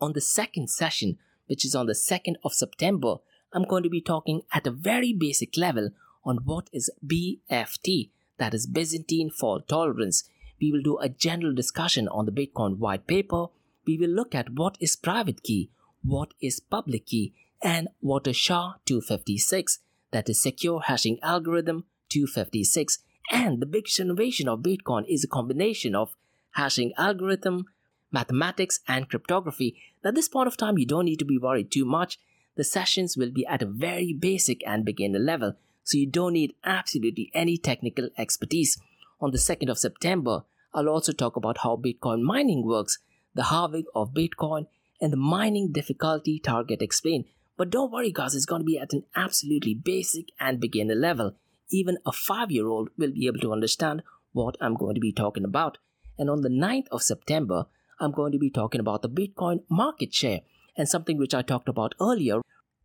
On 0.00 0.12
the 0.12 0.20
second 0.20 0.70
session, 0.70 1.18
which 1.46 1.64
is 1.64 1.74
on 1.74 1.86
the 1.86 1.92
2nd 1.92 2.34
of 2.44 2.54
September, 2.54 3.16
I'm 3.52 3.64
going 3.64 3.82
to 3.82 3.90
be 3.90 4.00
talking 4.00 4.42
at 4.52 4.66
a 4.66 4.70
very 4.70 5.12
basic 5.12 5.56
level 5.56 5.90
on 6.24 6.38
what 6.44 6.68
is 6.72 6.90
BFT, 7.06 8.10
that 8.38 8.54
is 8.54 8.66
Byzantine 8.66 9.30
Fault 9.30 9.68
Tolerance. 9.68 10.24
We 10.60 10.72
will 10.72 10.82
do 10.82 10.98
a 10.98 11.08
general 11.08 11.54
discussion 11.54 12.08
on 12.08 12.26
the 12.26 12.32
Bitcoin 12.32 12.78
white 12.78 13.06
paper. 13.06 13.46
We 13.86 13.98
will 13.98 14.10
look 14.10 14.34
at 14.34 14.50
what 14.50 14.76
is 14.80 14.96
private 14.96 15.42
key, 15.42 15.70
what 16.02 16.34
is 16.40 16.60
public 16.60 17.06
key, 17.06 17.34
and 17.62 17.88
what 18.00 18.26
is 18.26 18.36
SHA 18.36 18.76
256, 18.84 19.78
that 20.10 20.28
is 20.28 20.40
Secure 20.40 20.80
Hashing 20.80 21.18
Algorithm 21.22 21.84
256. 22.08 22.98
And 23.30 23.60
the 23.60 23.66
biggest 23.66 24.00
innovation 24.00 24.48
of 24.48 24.60
Bitcoin 24.60 25.04
is 25.08 25.24
a 25.24 25.28
combination 25.28 25.94
of 25.94 26.14
hashing 26.52 26.92
algorithm, 26.98 27.66
mathematics, 28.14 28.80
and 28.88 29.10
cryptography. 29.10 29.76
At 30.02 30.14
this 30.14 30.28
point 30.28 30.48
of 30.48 30.56
time, 30.56 30.78
you 30.78 30.86
don't 30.86 31.04
need 31.04 31.18
to 31.18 31.26
be 31.26 31.36
worried 31.36 31.70
too 31.70 31.84
much. 31.84 32.18
The 32.56 32.64
sessions 32.64 33.16
will 33.16 33.30
be 33.30 33.44
at 33.44 33.60
a 33.60 33.66
very 33.66 34.14
basic 34.14 34.66
and 34.66 34.84
beginner 34.84 35.18
level 35.18 35.56
so 35.84 35.98
you 35.98 36.06
don't 36.06 36.32
need 36.32 36.54
absolutely 36.64 37.30
any 37.34 37.58
technical 37.58 38.08
expertise. 38.16 38.80
On 39.20 39.30
the 39.30 39.38
2nd 39.38 39.70
of 39.70 39.78
September, 39.78 40.44
I'll 40.72 40.88
also 40.88 41.12
talk 41.12 41.36
about 41.36 41.58
how 41.58 41.76
Bitcoin 41.76 42.22
mining 42.22 42.64
works, 42.64 42.98
the 43.34 43.44
halving 43.44 43.84
of 43.94 44.14
Bitcoin, 44.14 44.66
and 45.00 45.12
the 45.12 45.18
mining 45.18 45.72
difficulty 45.72 46.38
target 46.38 46.80
explained. 46.80 47.26
But 47.56 47.70
don't 47.70 47.92
worry, 47.92 48.10
guys, 48.10 48.34
it's 48.34 48.46
going 48.46 48.62
to 48.62 48.66
be 48.66 48.78
at 48.78 48.92
an 48.92 49.04
absolutely 49.14 49.74
basic 49.74 50.30
and 50.40 50.58
beginner 50.58 50.94
level. 50.94 51.36
Even 51.70 51.98
a 52.06 52.12
five 52.12 52.50
year 52.50 52.66
old 52.66 52.88
will 52.96 53.12
be 53.12 53.26
able 53.26 53.40
to 53.40 53.52
understand 53.52 54.02
what 54.32 54.56
I'm 54.60 54.74
going 54.74 54.94
to 54.94 55.00
be 55.00 55.12
talking 55.12 55.44
about. 55.44 55.78
And 56.18 56.30
on 56.30 56.40
the 56.40 56.48
9th 56.48 56.86
of 56.90 57.02
September, 57.02 57.66
I'm 58.00 58.12
going 58.12 58.32
to 58.32 58.38
be 58.38 58.50
talking 58.50 58.80
about 58.80 59.02
the 59.02 59.08
Bitcoin 59.08 59.60
market 59.70 60.12
share 60.14 60.40
and 60.76 60.88
something 60.88 61.18
which 61.18 61.34
I 61.34 61.42
talked 61.42 61.68
about 61.68 61.94
earlier. 62.00 62.40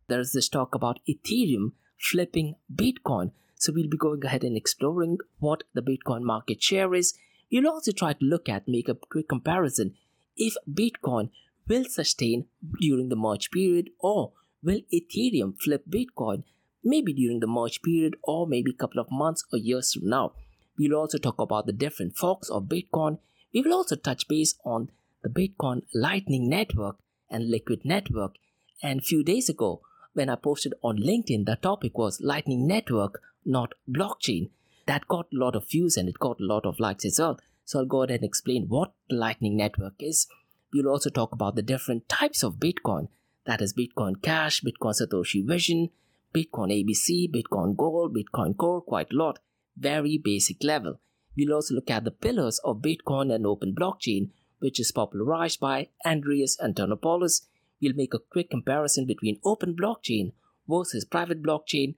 There's 0.08 0.32
this 0.32 0.48
talk 0.48 0.74
about 0.74 1.00
Ethereum 1.08 1.72
flipping 1.98 2.54
Bitcoin. 2.74 3.32
So 3.56 3.72
we'll 3.72 3.90
be 3.90 3.96
going 3.96 4.24
ahead 4.24 4.44
and 4.44 4.56
exploring 4.56 5.18
what 5.38 5.64
the 5.74 5.82
Bitcoin 5.82 6.22
market 6.22 6.62
share 6.62 6.94
is. 6.94 7.14
We'll 7.52 7.68
also 7.68 7.92
try 7.92 8.14
to 8.14 8.24
look 8.24 8.48
at, 8.48 8.68
make 8.68 8.88
a 8.88 8.94
quick 8.94 9.28
comparison 9.28 9.94
if 10.36 10.54
Bitcoin 10.72 11.30
will 11.68 11.84
sustain 11.84 12.46
during 12.80 13.08
the 13.08 13.16
merge 13.16 13.50
period 13.50 13.90
or 13.98 14.32
will 14.62 14.80
Ethereum 14.92 15.60
flip 15.60 15.84
Bitcoin 15.88 16.44
maybe 16.82 17.12
during 17.12 17.40
the 17.40 17.46
merge 17.46 17.82
period 17.82 18.16
or 18.22 18.46
maybe 18.46 18.70
a 18.70 18.80
couple 18.80 19.00
of 19.00 19.10
months 19.10 19.44
or 19.52 19.58
years 19.58 19.92
from 19.92 20.08
now. 20.08 20.32
We'll 20.78 20.94
also 20.94 21.18
talk 21.18 21.38
about 21.38 21.66
the 21.66 21.72
different 21.72 22.16
forks 22.16 22.48
of 22.48 22.64
Bitcoin. 22.64 23.18
We 23.52 23.62
will 23.62 23.74
also 23.74 23.96
touch 23.96 24.28
base 24.28 24.54
on 24.64 24.90
the 25.22 25.28
Bitcoin 25.28 25.82
Lightning 25.94 26.48
Network 26.48 26.96
and 27.28 27.50
Liquid 27.50 27.82
Network. 27.84 28.36
And 28.82 29.00
a 29.00 29.02
few 29.02 29.22
days 29.22 29.48
ago, 29.48 29.82
when 30.12 30.28
I 30.28 30.36
posted 30.36 30.74
on 30.82 30.98
LinkedIn, 30.98 31.46
the 31.46 31.56
topic 31.56 31.96
was 31.96 32.20
Lightning 32.20 32.66
Network, 32.66 33.20
not 33.44 33.72
blockchain. 33.88 34.50
That 34.86 35.06
got 35.08 35.26
a 35.32 35.36
lot 35.36 35.54
of 35.54 35.68
views 35.68 35.96
and 35.96 36.08
it 36.08 36.18
got 36.18 36.40
a 36.40 36.44
lot 36.44 36.66
of 36.66 36.80
likes 36.80 37.04
as 37.04 37.18
well. 37.18 37.38
So 37.64 37.78
I'll 37.78 37.86
go 37.86 38.02
ahead 38.02 38.16
and 38.16 38.24
explain 38.24 38.66
what 38.68 38.92
the 39.08 39.16
Lightning 39.16 39.56
Network 39.56 39.94
is. 40.00 40.26
We'll 40.72 40.88
also 40.88 41.10
talk 41.10 41.32
about 41.32 41.56
the 41.56 41.62
different 41.62 42.08
types 42.08 42.42
of 42.42 42.56
Bitcoin. 42.56 43.08
That 43.46 43.60
is 43.60 43.74
Bitcoin 43.74 44.20
Cash, 44.22 44.62
Bitcoin 44.62 44.94
Satoshi 45.00 45.46
Vision, 45.46 45.90
Bitcoin 46.34 46.70
ABC, 46.72 47.30
Bitcoin 47.32 47.76
Gold, 47.76 48.16
Bitcoin 48.16 48.56
Core, 48.56 48.82
quite 48.82 49.12
a 49.12 49.16
lot. 49.16 49.38
Very 49.76 50.18
basic 50.22 50.62
level. 50.62 51.00
We'll 51.36 51.54
also 51.54 51.74
look 51.74 51.90
at 51.90 52.04
the 52.04 52.10
pillars 52.10 52.60
of 52.64 52.82
Bitcoin 52.82 53.34
and 53.34 53.46
open 53.46 53.74
blockchain, 53.74 54.30
which 54.60 54.78
is 54.78 54.92
popularized 54.92 55.58
by 55.58 55.88
Andreas 56.06 56.56
Antonopoulos 56.58 57.42
We'll 57.80 57.94
make 57.94 58.12
a 58.12 58.18
quick 58.18 58.50
comparison 58.50 59.06
between 59.06 59.40
open 59.42 59.74
blockchain 59.74 60.32
versus 60.68 61.04
private 61.04 61.42
blockchain, 61.42 61.94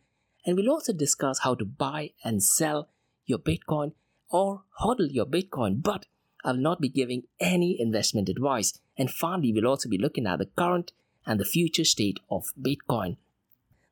and 0.47 0.57
we'll 0.57 0.71
also 0.71 0.93
discuss 0.93 1.41
how 1.41 1.55
to 1.57 1.65
buy 1.65 2.13
and 2.25 2.43
sell 2.43 2.89
your 3.27 3.39
Bitcoin 3.39 3.93
or 4.31 4.63
hodl 4.81 5.13
your 5.13 5.27
Bitcoin. 5.27 5.83
But 5.83 6.07
I'll 6.45 6.57
not 6.57 6.81
be 6.81 6.89
giving 6.89 7.25
any 7.41 7.81
investment 7.81 8.29
advice. 8.29 8.79
And 8.97 9.11
finally, 9.11 9.53
we'll 9.53 9.67
also 9.67 9.89
be 9.89 9.99
looking 9.99 10.27
at 10.27 10.39
the 10.39 10.47
current 10.47 10.93
and 11.27 11.39
the 11.41 11.45
future 11.45 11.85
state 11.85 12.21
of 12.31 12.53
Bitcoin. 12.61 13.17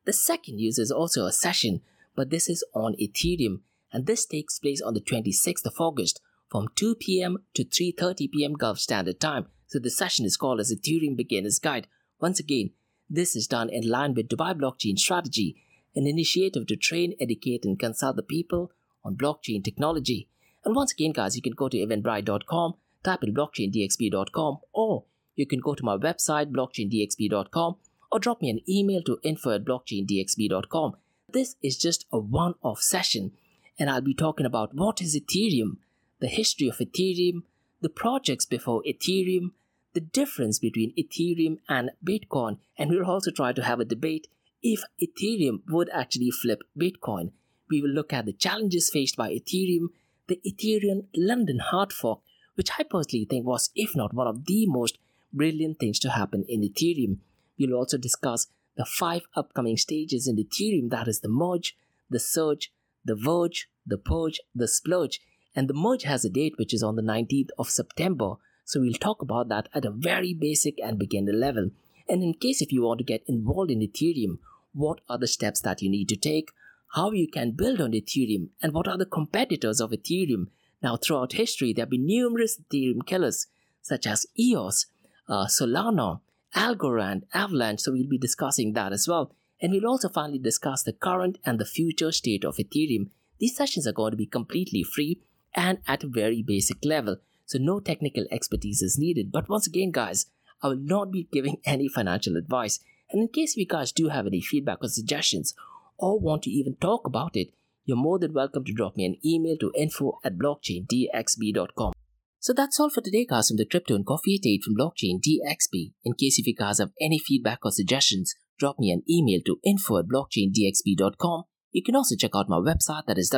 The 0.05 0.13
second 0.13 0.61
use 0.61 0.79
is 0.79 0.91
also 0.91 1.27
a 1.27 1.33
session, 1.33 1.83
but 2.15 2.31
this 2.31 2.49
is 2.49 2.65
on 2.75 2.95
Ethereum, 3.01 3.61
and 3.93 4.07
this 4.07 4.25
takes 4.25 4.59
place 4.59 4.81
on 4.81 4.95
the 4.95 5.01
26th 5.01 5.67
of 5.67 5.75
August 5.79 6.21
from 6.51 6.69
2 6.77 6.97
p.m. 6.97 7.39
to 7.55 7.65
3:30 7.65 8.31
p.m. 8.33 8.55
Gulf 8.55 8.79
Standard 8.79 9.21
Time. 9.21 9.47
So 9.67 9.79
the 9.79 9.91
session 9.91 10.25
is 10.27 10.37
called 10.37 10.61
as 10.61 10.73
Ethereum 10.73 11.17
Beginner's 11.17 11.59
Guide. 11.59 11.87
Once 12.21 12.41
again, 12.41 12.71
This 13.13 13.35
is 13.35 13.49
done 13.49 13.69
in 13.69 13.89
line 13.89 14.15
with 14.15 14.29
Dubai 14.29 14.55
Blockchain 14.55 14.97
Strategy, 14.97 15.57
an 15.97 16.07
initiative 16.07 16.69
to 16.69 16.77
train, 16.77 17.17
educate, 17.21 17.65
and 17.65 17.77
consult 17.77 18.15
the 18.15 18.23
people 18.23 18.71
on 19.05 19.17
blockchain 19.17 19.65
technology. 19.65 20.29
And 20.65 20.77
once 20.77 20.93
again, 20.93 21.11
guys, 21.11 21.35
you 21.35 21.43
can 21.43 21.55
go 21.55 21.69
to 21.69 21.77
eventbrite.com, 21.77 22.75
type 23.03 23.25
in 23.25 23.35
blockchaindxb.com, 23.35 24.59
or 24.73 25.05
you 25.35 25.45
can 25.45 25.59
go 25.59 25.75
to 25.75 25.85
my 25.85 25.97
website, 25.97 26.53
blockchaindxb.com, 26.53 27.77
or 28.13 28.19
drop 28.21 28.41
me 28.41 28.51
an 28.51 28.61
email 28.69 29.03
to 29.03 29.19
info 29.25 29.51
at 29.57 29.65
blockchaindxb.com. 29.65 30.95
This 31.29 31.57
is 31.65 31.77
just 31.79 32.07
a 32.13 32.19
one 32.21 32.55
off 32.63 32.81
session, 32.81 33.33
and 33.77 33.91
I'll 33.91 34.01
be 34.01 34.15
talking 34.15 34.47
about 34.47 34.73
what 34.73 35.03
is 35.03 35.19
Ethereum, 35.19 35.79
the 36.21 36.29
history 36.29 36.69
of 36.69 36.79
Ethereum, 36.79 37.43
the 37.81 37.89
projects 37.89 38.45
before 38.45 38.83
Ethereum, 38.87 39.53
the 39.95 40.01
difference 40.01 40.59
between 40.59 40.95
Ethereum 40.97 41.59
and 41.69 41.91
Bitcoin, 42.05 42.59
and 42.79 42.91
we'll 42.91 43.11
also 43.11 43.31
try 43.31 43.53
to 43.53 43.65
have 43.65 43.81
a 43.81 43.85
debate 43.85 44.29
if 44.63 44.83
Ethereum 45.03 45.63
would 45.69 45.89
actually 45.91 46.31
flip 46.31 46.63
Bitcoin. 46.79 47.33
We 47.71 47.81
will 47.81 47.91
look 47.91 48.13
at 48.13 48.27
the 48.27 48.33
challenges 48.33 48.91
faced 48.91 49.17
by 49.17 49.31
Ethereum, 49.31 49.89
the 50.29 50.41
Ethereum 50.47 51.07
London 51.17 51.59
hard 51.59 51.93
fork, 51.93 52.21
which 52.55 52.71
I 52.79 52.85
personally 52.85 53.27
think 53.29 53.47
was, 53.47 53.71
if 53.75 53.97
not 53.97 54.15
one 54.15 54.27
of 54.27 54.45
the 54.45 54.67
most 54.67 54.99
brilliant 55.33 55.79
things 55.79 55.99
to 56.01 56.11
happen 56.11 56.45
in 56.49 56.63
Ethereum. 56.63 57.19
We'll 57.59 57.75
also 57.75 57.97
discuss 57.99 58.47
the 58.77 58.85
five 58.85 59.23
upcoming 59.35 59.77
stages 59.77 60.29
in 60.29 60.37
Ethereum 60.37 60.91
that 60.91 61.09
is 61.09 61.21
the 61.21 61.29
merge, 61.29 61.77
the 62.09 62.21
surge, 62.21 62.73
the 63.05 63.15
verge, 63.15 63.69
the 63.87 63.99
purge, 63.99 64.41
the 64.55 64.69
splurge, 64.69 65.21
and 65.55 65.69
the 65.69 65.75
merge 65.75 66.05
has 66.05 66.25
a 66.25 66.31
date 66.31 66.55
which 66.57 66.73
is 66.73 66.83
on 66.83 66.97
the 66.97 67.03
19th 67.03 67.51
of 67.59 67.71
September. 67.71 68.35
So 68.65 68.81
we'll 68.81 68.93
talk 68.93 69.23
about 69.23 69.49
that 69.49 69.69
at 69.75 69.85
a 69.85 69.91
very 69.91 70.35
basic 70.35 70.79
and 70.81 70.99
beginner 70.99 71.33
level. 71.33 71.71
And 72.09 72.23
in 72.23 72.35
case 72.35 72.61
if 72.61 72.73
you 72.73 72.83
want 72.83 72.99
to 72.99 73.05
get 73.05 73.23
involved 73.27 73.71
in 73.71 73.81
Ethereum, 73.81 74.39
what 74.73 75.01
are 75.09 75.19
the 75.19 75.27
steps 75.27 75.61
that 75.63 75.83
you 75.83 75.91
need 75.91 76.09
to 76.09 76.17
take, 76.17 76.51
how 76.95 77.13
you 77.13 77.29
can 77.29 77.53
build 77.53 77.81
on 77.81 77.93
Ethereum, 77.93 78.49
and 78.63 78.73
what 78.73 78.89
are 78.89 78.99
the 78.99 79.07
competitors 79.07 79.81
of 79.81 79.91
Ethereum. 79.91 80.49
Now, 80.83 80.97
throughout 80.97 81.33
history, 81.33 81.73
there 81.73 81.83
have 81.83 81.91
been 81.91 82.07
numerous 82.07 82.59
Ethereum 82.59 83.07
killers 83.07 83.47
such 83.83 84.07
as 84.07 84.27
EOS, 84.39 84.87
uh, 85.29 85.47
Solana, 85.47 86.21
Algorand, 86.55 87.23
Avalanche. 87.33 87.81
So 87.81 87.93
we'll 87.93 88.09
be 88.09 88.19
discussing 88.19 88.73
that 88.75 88.93
as 88.93 89.07
well. 89.07 89.33
And 89.61 89.73
we'll 89.73 89.87
also 89.87 90.09
finally 90.09 90.39
discuss 90.39 90.83
the 90.83 90.93
current 90.93 91.39
and 91.45 91.59
the 91.59 91.65
future 91.65 92.13
state 92.13 92.45
of 92.45 92.57
Ethereum. 92.57 93.11
These 93.39 93.57
sessions 93.57 93.87
are 93.87 93.93
going 93.93 94.13
to 94.13 94.17
be 94.17 94.27
completely 94.27 94.83
free 94.83 95.21
and 95.55 95.79
at 95.87 96.05
a 96.05 96.09
very 96.09 96.43
basic 96.43 96.85
level. 96.85 97.17
So 97.47 97.59
no 97.59 97.81
technical 97.81 98.27
expertise 98.31 98.83
is 98.83 98.99
needed. 98.99 99.33
But 99.33 99.49
once 99.49 99.67
again, 99.67 99.91
guys, 99.91 100.27
I 100.63 100.69
will 100.69 100.77
not 100.81 101.11
be 101.11 101.29
giving 101.33 101.59
any 101.65 101.89
financial 101.89 102.37
advice. 102.37 102.81
And 103.11 103.23
in 103.23 103.29
case 103.29 103.57
you 103.57 103.67
guys 103.67 103.93
do 103.93 104.09
have 104.09 104.27
any 104.27 104.41
feedback 104.41 104.79
or 104.83 104.89
suggestions 104.89 105.55
or 105.99 106.21
want 106.21 106.45
to 106.45 106.51
even 106.51 106.77
talk 106.77 107.07
about 107.07 107.37
it, 107.37 107.49
you're 107.85 107.97
more 107.97 108.19
than 108.19 108.33
welcome 108.33 108.65
to 108.65 108.73
drop 108.73 108.97
me 108.97 109.05
an 109.05 109.17
email 109.25 109.57
to 109.59 109.73
info 109.77 110.19
at 110.25 110.39
blockchaindxb.com. 110.39 111.93
So 112.39 112.53
that's 112.55 112.81
all 112.81 112.89
for 112.89 113.01
today, 113.03 113.27
guys, 113.29 113.49
from 113.49 113.59
the 113.59 113.67
Crypto 113.67 113.95
and 113.95 114.07
Coffee 114.07 114.41
8 114.43 114.63
from 114.63 114.77
Blockchain 114.77 115.21
DXB. 115.21 115.93
In 116.05 116.15
case 116.15 116.39
if 116.39 116.47
you 116.47 116.55
guys 116.55 116.79
have 116.79 116.93
any 117.01 117.19
feedback 117.19 117.59
or 117.65 117.71
suggestions, 117.71 118.35
drop 118.59 118.79
me 118.79 118.91
an 118.91 119.03
email 119.11 119.41
to 119.45 119.59
info 119.65 119.99
at 119.99 120.07
blockchaindxb.com. 120.07 121.43
You 121.73 121.83
can 121.83 121.97
also 121.97 122.17
check 122.17 122.31
out 122.35 122.49
my 122.49 122.57
website 122.57 123.07
that 123.07 123.19
is 123.19 123.29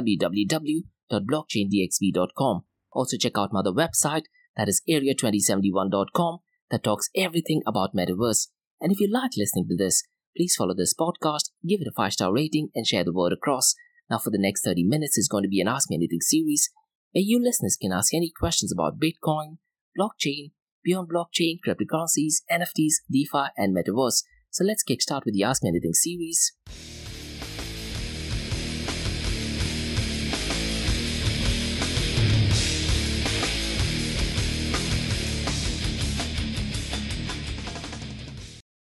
www.blockchaindxb.com. 1.12 2.62
Also 2.92 3.16
check 3.16 3.37
out 3.37 3.53
my 3.53 3.61
other 3.61 3.72
website 3.72 4.25
that 4.57 4.68
is 4.68 4.83
area2071.com 4.88 6.38
that 6.70 6.83
talks 6.83 7.09
everything 7.16 7.62
about 7.66 7.94
metaverse. 7.94 8.48
And 8.81 8.92
if 8.92 9.01
you 9.01 9.09
like 9.11 9.33
listening 9.37 9.66
to 9.68 9.77
this, 9.77 10.03
please 10.37 10.55
follow 10.57 10.75
this 10.75 10.94
podcast, 10.98 11.51
give 11.66 11.81
it 11.81 11.88
a 11.88 12.01
5-star 12.01 12.33
rating 12.33 12.68
and 12.75 12.87
share 12.87 13.05
the 13.05 13.12
word 13.12 13.33
across. 13.33 13.75
Now 14.11 14.18
for 14.18 14.31
the 14.31 14.38
next 14.38 14.62
30 14.64 14.85
minutes 14.85 15.16
is 15.16 15.29
going 15.29 15.44
to 15.44 15.48
be 15.48 15.61
an 15.61 15.68
Ask 15.68 15.90
Me 15.90 15.96
Anything 15.96 16.20
series 16.20 16.70
where 17.12 17.22
you 17.22 17.42
listeners 17.42 17.77
can 17.81 17.92
ask 17.92 18.12
any 18.14 18.33
questions 18.38 18.72
about 18.72 18.98
Bitcoin, 18.98 19.59
blockchain, 19.98 20.53
beyond 20.85 21.09
blockchain, 21.11 21.59
cryptocurrencies, 21.66 22.42
NFTs, 22.51 22.94
DeFi, 23.11 23.53
and 23.57 23.77
metaverse. 23.77 24.25
So 24.51 24.64
let's 24.64 24.85
kickstart 24.85 25.25
with 25.25 25.35
the 25.35 25.44
Ask 25.44 25.62
Me 25.62 25.70
Anything 25.70 25.94
series. 25.94 26.53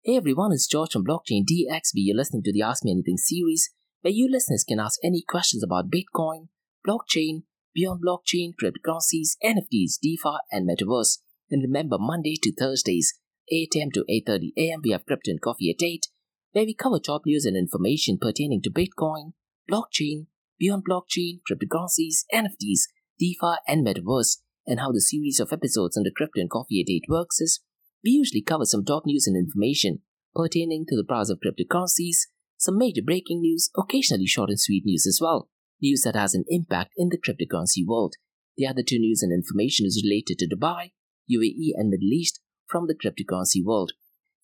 Hey 0.06 0.16
everyone, 0.16 0.52
it's 0.52 0.68
George 0.68 0.92
from 0.92 1.04
Blockchain 1.04 1.42
DXB. 1.42 1.94
You're 1.94 2.16
listening 2.16 2.44
to 2.44 2.52
the 2.52 2.62
Ask 2.62 2.84
Me 2.84 2.92
Anything 2.92 3.16
series, 3.16 3.70
where 4.02 4.12
you 4.14 4.28
listeners 4.30 4.62
can 4.62 4.78
ask 4.78 5.00
any 5.02 5.24
questions 5.28 5.64
about 5.64 5.90
Bitcoin, 5.90 6.46
blockchain, 6.86 7.42
beyond 7.74 8.04
blockchain, 8.06 8.52
cryptocurrencies, 8.54 9.30
NFTs, 9.42 9.98
DeFi, 10.00 10.36
and 10.52 10.70
metaverse. 10.70 11.18
And 11.50 11.60
remember, 11.60 11.96
Monday 11.98 12.36
to 12.40 12.54
Thursdays, 12.54 13.14
8 13.50 13.72
a.m. 13.74 13.90
to 13.94 14.04
8.30 14.08 14.52
a.m., 14.56 14.80
we 14.84 14.92
have 14.92 15.04
Crypto 15.06 15.32
and 15.32 15.40
Coffee 15.40 15.74
at 15.76 15.84
8, 15.84 16.06
where 16.52 16.64
we 16.64 16.72
cover 16.72 17.00
top 17.00 17.22
news 17.26 17.44
and 17.44 17.56
information 17.56 18.16
pertaining 18.16 18.62
to 18.62 18.70
Bitcoin, 18.70 19.32
blockchain, 19.68 20.26
beyond 20.56 20.84
blockchain, 20.88 21.40
cryptocurrencies, 21.50 22.22
NFTs, 22.32 22.82
DeFi, 23.18 23.56
and 23.66 23.84
metaverse. 23.84 24.36
And 24.68 24.78
how 24.78 24.92
the 24.92 25.00
series 25.00 25.40
of 25.40 25.52
episodes 25.52 25.96
under 25.96 26.10
Crypto 26.14 26.40
and 26.40 26.50
Coffee 26.50 26.80
at 26.80 26.92
8 26.92 27.02
works 27.08 27.40
is, 27.40 27.60
we 28.06 28.12
usually 28.12 28.40
cover 28.40 28.64
some 28.64 28.84
top 28.84 29.04
news 29.04 29.26
and 29.26 29.36
information 29.36 29.98
pertaining 30.34 30.86
to 30.86 30.96
the 30.96 31.04
price 31.04 31.28
of 31.28 31.40
cryptocurrencies, 31.44 32.28
some 32.56 32.78
major 32.78 33.02
breaking 33.04 33.40
news, 33.40 33.68
occasionally 33.76 34.26
short 34.26 34.48
and 34.48 34.60
sweet 34.60 34.84
news 34.86 35.06
as 35.06 35.18
well 35.20 35.50
news 35.80 36.02
that 36.02 36.16
has 36.16 36.34
an 36.34 36.44
impact 36.48 36.92
in 36.96 37.10
the 37.10 37.18
cryptocurrency 37.18 37.86
world. 37.86 38.14
The 38.56 38.66
other 38.66 38.82
two 38.86 38.98
news 38.98 39.22
and 39.22 39.32
information 39.32 39.84
is 39.84 40.02
related 40.02 40.38
to 40.38 40.48
Dubai, 40.48 40.92
UAE, 41.30 41.72
and 41.74 41.90
Middle 41.90 42.12
East 42.12 42.40
from 42.66 42.86
the 42.86 42.94
cryptocurrency 42.94 43.62
world. 43.62 43.92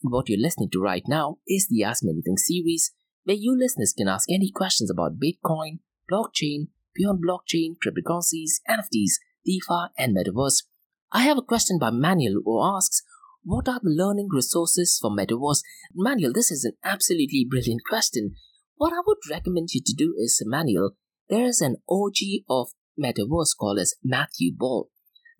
What 0.02 0.28
you're 0.28 0.38
listening 0.38 0.68
to 0.72 0.82
right 0.82 1.04
now 1.06 1.38
is 1.48 1.68
the 1.70 1.84
Ask 1.84 2.02
Me 2.02 2.10
Anything 2.10 2.36
series, 2.36 2.92
where 3.24 3.36
you 3.36 3.56
listeners 3.58 3.94
can 3.96 4.08
ask 4.08 4.28
any 4.30 4.50
questions 4.50 4.90
about 4.90 5.18
Bitcoin, 5.18 5.78
blockchain, 6.10 6.68
beyond 6.94 7.22
blockchain, 7.24 7.76
cryptocurrencies, 7.78 8.60
NFTs, 8.68 9.12
DeFi, 9.46 9.92
and 9.96 10.14
metaverse. 10.14 10.64
I 11.12 11.22
have 11.22 11.38
a 11.38 11.42
question 11.42 11.78
by 11.78 11.90
Manuel 11.90 12.42
who 12.44 12.62
asks, 12.62 13.02
what 13.44 13.68
are 13.68 13.80
the 13.82 13.90
learning 13.90 14.28
resources 14.30 14.98
for 15.00 15.10
metaverse? 15.10 15.62
Manuel, 15.94 16.32
this 16.32 16.50
is 16.50 16.64
an 16.64 16.72
absolutely 16.84 17.46
brilliant 17.48 17.82
question. 17.88 18.34
What 18.76 18.92
I 18.92 19.02
would 19.06 19.18
recommend 19.30 19.68
you 19.72 19.80
to 19.84 19.94
do 19.96 20.14
is, 20.16 20.42
Manuel, 20.44 20.92
there 21.28 21.44
is 21.46 21.60
an 21.60 21.76
OG 21.88 22.44
of 22.48 22.68
metaverse 22.98 23.56
called 23.58 23.78
as 23.78 23.94
Matthew 24.04 24.52
Ball. 24.56 24.88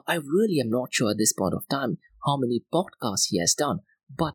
I 0.06 0.14
really 0.14 0.58
am 0.60 0.70
not 0.70 0.88
sure 0.92 1.10
at 1.10 1.18
this 1.18 1.32
point 1.32 1.54
of 1.54 1.68
time 1.68 1.98
how 2.26 2.36
many 2.36 2.64
podcasts 2.72 3.26
he 3.28 3.38
has 3.38 3.54
done, 3.54 3.80
but 4.16 4.34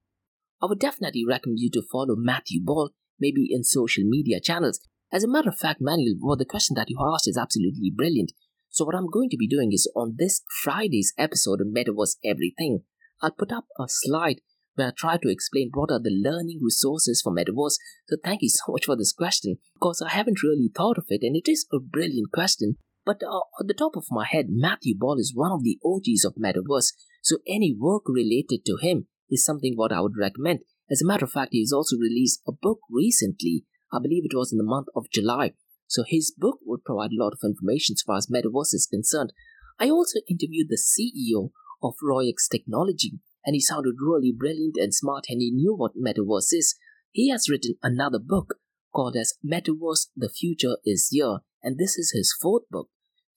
I 0.61 0.67
would 0.67 0.79
definitely 0.79 1.25
recommend 1.27 1.59
you 1.59 1.69
to 1.71 1.83
follow 1.91 2.15
Matthew 2.17 2.61
Ball, 2.63 2.91
maybe 3.19 3.47
in 3.49 3.63
social 3.63 4.03
media 4.05 4.39
channels. 4.39 4.79
As 5.11 5.23
a 5.23 5.27
matter 5.27 5.49
of 5.49 5.57
fact, 5.57 5.79
Manuel, 5.81 6.15
well, 6.21 6.37
the 6.37 6.45
question 6.45 6.75
that 6.75 6.89
you 6.89 6.97
asked 6.99 7.27
is 7.27 7.37
absolutely 7.37 7.91
brilliant. 7.95 8.31
So 8.69 8.85
what 8.85 8.95
I'm 8.95 9.09
going 9.09 9.29
to 9.29 9.37
be 9.37 9.47
doing 9.47 9.71
is 9.71 9.91
on 9.95 10.15
this 10.17 10.41
Friday's 10.63 11.13
episode 11.17 11.59
of 11.61 11.67
Metaverse 11.67 12.17
Everything, 12.23 12.83
I'll 13.21 13.31
put 13.31 13.51
up 13.51 13.65
a 13.79 13.85
slide 13.87 14.41
where 14.75 14.89
I 14.89 14.91
try 14.95 15.17
to 15.17 15.31
explain 15.31 15.71
what 15.73 15.91
are 15.91 16.01
the 16.01 16.11
learning 16.11 16.59
resources 16.61 17.21
for 17.21 17.33
Metaverse. 17.33 17.77
So 18.07 18.17
thank 18.23 18.41
you 18.41 18.49
so 18.53 18.71
much 18.71 18.85
for 18.85 18.95
this 18.95 19.13
question 19.13 19.57
because 19.73 20.01
I 20.01 20.09
haven't 20.09 20.43
really 20.43 20.69
thought 20.73 20.97
of 20.97 21.05
it 21.09 21.21
and 21.23 21.35
it 21.35 21.49
is 21.49 21.65
a 21.73 21.79
brilliant 21.79 22.31
question. 22.31 22.75
But 23.05 23.21
uh, 23.23 23.39
at 23.59 23.67
the 23.67 23.73
top 23.73 23.95
of 23.95 24.05
my 24.11 24.25
head, 24.25 24.47
Matthew 24.49 24.95
Ball 24.97 25.17
is 25.17 25.33
one 25.33 25.51
of 25.51 25.63
the 25.63 25.79
OGs 25.83 26.25
of 26.25 26.35
Metaverse. 26.35 26.93
So 27.23 27.37
any 27.47 27.75
work 27.77 28.03
related 28.07 28.65
to 28.65 28.77
him 28.81 29.07
is 29.29 29.43
something 29.43 29.73
what 29.75 29.91
I 29.91 30.01
would 30.01 30.17
recommend. 30.19 30.59
As 30.89 31.01
a 31.01 31.05
matter 31.05 31.25
of 31.25 31.31
fact, 31.31 31.49
he's 31.51 31.73
also 31.73 31.97
released 31.97 32.41
a 32.47 32.51
book 32.51 32.79
recently. 32.91 33.63
I 33.91 33.99
believe 34.01 34.23
it 34.25 34.35
was 34.35 34.51
in 34.51 34.57
the 34.57 34.63
month 34.63 34.87
of 34.95 35.05
July. 35.11 35.53
So 35.87 36.03
his 36.05 36.33
book 36.37 36.59
would 36.65 36.83
provide 36.83 37.11
a 37.11 37.23
lot 37.23 37.31
of 37.33 37.39
information 37.43 37.93
as 37.93 38.03
far 38.05 38.17
as 38.17 38.27
Metaverse 38.27 38.73
is 38.73 38.87
concerned. 38.91 39.31
I 39.79 39.89
also 39.89 40.19
interviewed 40.29 40.67
the 40.69 40.77
CEO 40.77 41.51
of 41.81 41.95
Royex 42.03 42.49
Technology 42.51 43.19
and 43.45 43.53
he 43.53 43.61
sounded 43.61 43.95
really 43.99 44.33
brilliant 44.37 44.75
and 44.77 44.93
smart 44.93 45.25
and 45.29 45.41
he 45.41 45.51
knew 45.51 45.75
what 45.75 45.93
metaverse 45.95 46.51
is. 46.51 46.75
He 47.11 47.29
has 47.29 47.49
written 47.49 47.75
another 47.81 48.19
book 48.19 48.55
called 48.93 49.15
as 49.15 49.33
Metaverse 49.45 50.07
The 50.15 50.29
Future 50.29 50.77
Is 50.85 51.09
Here 51.11 51.39
and 51.63 51.77
this 51.77 51.97
is 51.97 52.11
his 52.15 52.35
fourth 52.41 52.63
book 52.69 52.89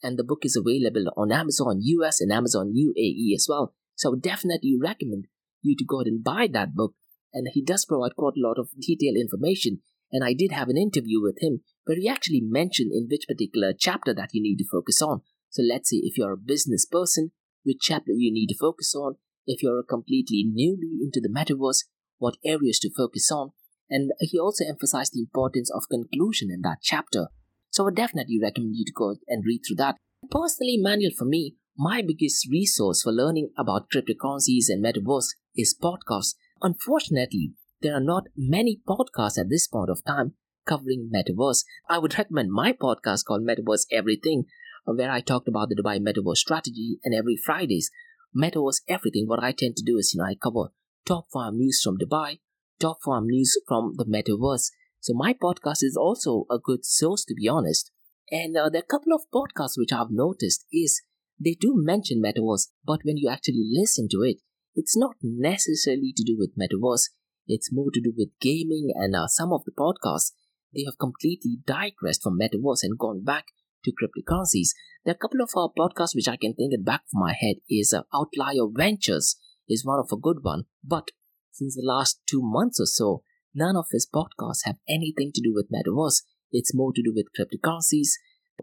and 0.02 0.18
the 0.18 0.24
book 0.24 0.44
is 0.44 0.56
available 0.56 1.12
on 1.16 1.32
Amazon 1.32 1.78
US 1.82 2.20
and 2.20 2.32
Amazon 2.32 2.72
UAE 2.74 3.34
as 3.34 3.46
well. 3.48 3.74
So 3.94 4.08
I 4.08 4.10
would 4.10 4.22
definitely 4.22 4.76
recommend 4.80 5.26
you 5.62 5.76
to 5.76 5.84
go 5.84 6.00
ahead 6.00 6.08
and 6.08 6.24
buy 6.24 6.48
that 6.52 6.74
book 6.74 6.94
and 7.32 7.46
he 7.52 7.62
does 7.62 7.84
provide 7.84 8.16
quite 8.16 8.34
a 8.36 8.46
lot 8.46 8.58
of 8.58 8.70
detailed 8.80 9.16
information 9.16 9.82
and 10.12 10.24
I 10.24 10.32
did 10.32 10.52
have 10.52 10.68
an 10.68 10.76
interview 10.76 11.20
with 11.20 11.36
him 11.40 11.60
where 11.84 11.98
he 11.98 12.08
actually 12.08 12.40
mentioned 12.42 12.90
in 12.92 13.06
which 13.10 13.28
particular 13.28 13.72
chapter 13.78 14.12
that 14.14 14.30
you 14.32 14.42
need 14.42 14.56
to 14.56 14.68
focus 14.70 15.00
on. 15.00 15.22
So 15.50 15.62
let's 15.62 15.90
say 15.90 15.98
if 16.02 16.16
you're 16.16 16.32
a 16.32 16.36
business 16.36 16.86
person, 16.86 17.32
which 17.64 17.78
chapter 17.80 18.12
you 18.12 18.32
need 18.32 18.48
to 18.48 18.58
focus 18.58 18.94
on 18.94 19.16
if 19.46 19.62
you're 19.62 19.82
completely 19.82 20.44
newly 20.46 20.98
into 21.02 21.20
the 21.20 21.28
metaverse, 21.28 21.84
what 22.18 22.36
areas 22.44 22.78
to 22.80 22.90
focus 22.96 23.30
on, 23.32 23.50
and 23.88 24.12
he 24.20 24.38
also 24.38 24.64
emphasized 24.64 25.12
the 25.14 25.20
importance 25.20 25.70
of 25.70 25.88
conclusion 25.90 26.48
in 26.50 26.60
that 26.62 26.78
chapter. 26.82 27.26
So 27.70 27.82
I 27.82 27.86
would 27.86 27.96
definitely 27.96 28.38
recommend 28.40 28.76
you 28.76 28.84
to 28.84 28.92
go 28.92 29.16
and 29.28 29.44
read 29.44 29.62
through 29.66 29.76
that. 29.76 29.96
Personally, 30.30 30.78
Manuel, 30.80 31.12
for 31.16 31.24
me, 31.24 31.56
my 31.76 32.02
biggest 32.02 32.46
resource 32.50 33.02
for 33.02 33.12
learning 33.12 33.50
about 33.58 33.88
cryptocurrencies 33.90 34.66
and 34.68 34.84
metaverse 34.84 35.28
is 35.56 35.76
podcasts. 35.80 36.34
Unfortunately, 36.62 37.54
there 37.80 37.94
are 37.94 38.02
not 38.02 38.24
many 38.36 38.80
podcasts 38.86 39.38
at 39.38 39.48
this 39.48 39.66
point 39.66 39.88
of 39.90 40.04
time 40.04 40.34
covering 40.66 41.10
metaverse. 41.12 41.64
I 41.88 41.98
would 41.98 42.18
recommend 42.18 42.50
my 42.52 42.72
podcast 42.72 43.24
called 43.24 43.46
Metaverse 43.46 43.86
Everything, 43.90 44.44
where 44.84 45.10
I 45.10 45.20
talked 45.20 45.48
about 45.48 45.68
the 45.68 45.80
Dubai 45.80 46.00
Metaverse 46.00 46.38
strategy, 46.38 46.98
and 47.04 47.14
every 47.14 47.36
Fridays, 47.36 47.90
Metaverse 48.36 48.80
Everything. 48.88 49.26
What 49.26 49.42
I 49.42 49.52
tend 49.52 49.76
to 49.76 49.84
do 49.84 49.98
is, 49.98 50.14
you 50.14 50.18
know, 50.18 50.26
I 50.26 50.34
cover 50.34 50.72
top 51.06 51.26
farm 51.32 51.58
news 51.58 51.80
from 51.82 51.98
Dubai, 51.98 52.40
top 52.80 52.98
farm 53.04 53.26
news 53.26 53.56
from 53.66 53.94
the 53.96 54.04
metaverse. 54.04 54.70
So 55.00 55.14
my 55.14 55.34
podcast 55.34 55.82
is 55.82 55.96
also 55.96 56.44
a 56.50 56.58
good 56.58 56.84
source, 56.84 57.24
to 57.26 57.34
be 57.34 57.48
honest. 57.48 57.90
And 58.30 58.56
uh, 58.56 58.68
there 58.68 58.82
are 58.82 58.88
a 58.88 58.98
couple 58.98 59.12
of 59.12 59.22
podcasts 59.34 59.76
which 59.76 59.92
I've 59.92 60.10
noticed 60.10 60.66
is 60.72 61.02
they 61.38 61.56
do 61.58 61.72
mention 61.74 62.22
metaverse, 62.22 62.68
but 62.84 63.00
when 63.04 63.16
you 63.16 63.28
actually 63.28 63.64
listen 63.72 64.08
to 64.10 64.18
it, 64.22 64.38
it's 64.74 64.96
not 64.96 65.16
necessarily 65.22 66.12
to 66.16 66.22
do 66.24 66.36
with 66.38 66.56
metaverse. 66.56 67.10
It's 67.46 67.72
more 67.72 67.90
to 67.92 68.00
do 68.00 68.12
with 68.16 68.28
gaming, 68.40 68.92
and 68.94 69.16
uh, 69.16 69.26
some 69.26 69.52
of 69.52 69.64
the 69.64 69.72
podcasts 69.72 70.32
they 70.72 70.84
have 70.84 70.98
completely 70.98 71.58
digressed 71.66 72.22
from 72.22 72.38
metaverse 72.38 72.82
and 72.82 72.96
gone 72.96 73.24
back 73.24 73.46
to 73.84 73.92
cryptocurrencies. 73.92 74.70
There 75.04 75.12
are 75.12 75.16
a 75.16 75.18
couple 75.18 75.40
of 75.40 75.50
uh, 75.56 75.68
podcasts 75.78 76.14
which 76.14 76.28
I 76.28 76.36
can 76.36 76.54
think 76.54 76.74
at 76.74 76.84
back 76.84 77.02
of 77.02 77.14
my 77.14 77.34
head 77.38 77.56
is 77.68 77.94
uh, 77.96 78.02
Outlier 78.14 78.68
Ventures 78.70 79.36
is 79.68 79.84
one 79.84 79.98
of 79.98 80.08
a 80.12 80.20
good 80.20 80.38
one, 80.42 80.64
but 80.84 81.08
since 81.52 81.76
the 81.76 81.84
last 81.84 82.20
two 82.28 82.40
months 82.42 82.80
or 82.80 82.86
so, 82.86 83.22
none 83.54 83.76
of 83.76 83.86
his 83.90 84.08
podcasts 84.12 84.64
have 84.64 84.76
anything 84.88 85.30
to 85.34 85.42
do 85.42 85.52
with 85.54 85.70
metaverse. 85.70 86.22
It's 86.52 86.74
more 86.74 86.92
to 86.94 87.02
do 87.02 87.12
with 87.14 87.26
cryptocurrencies. 87.38 88.10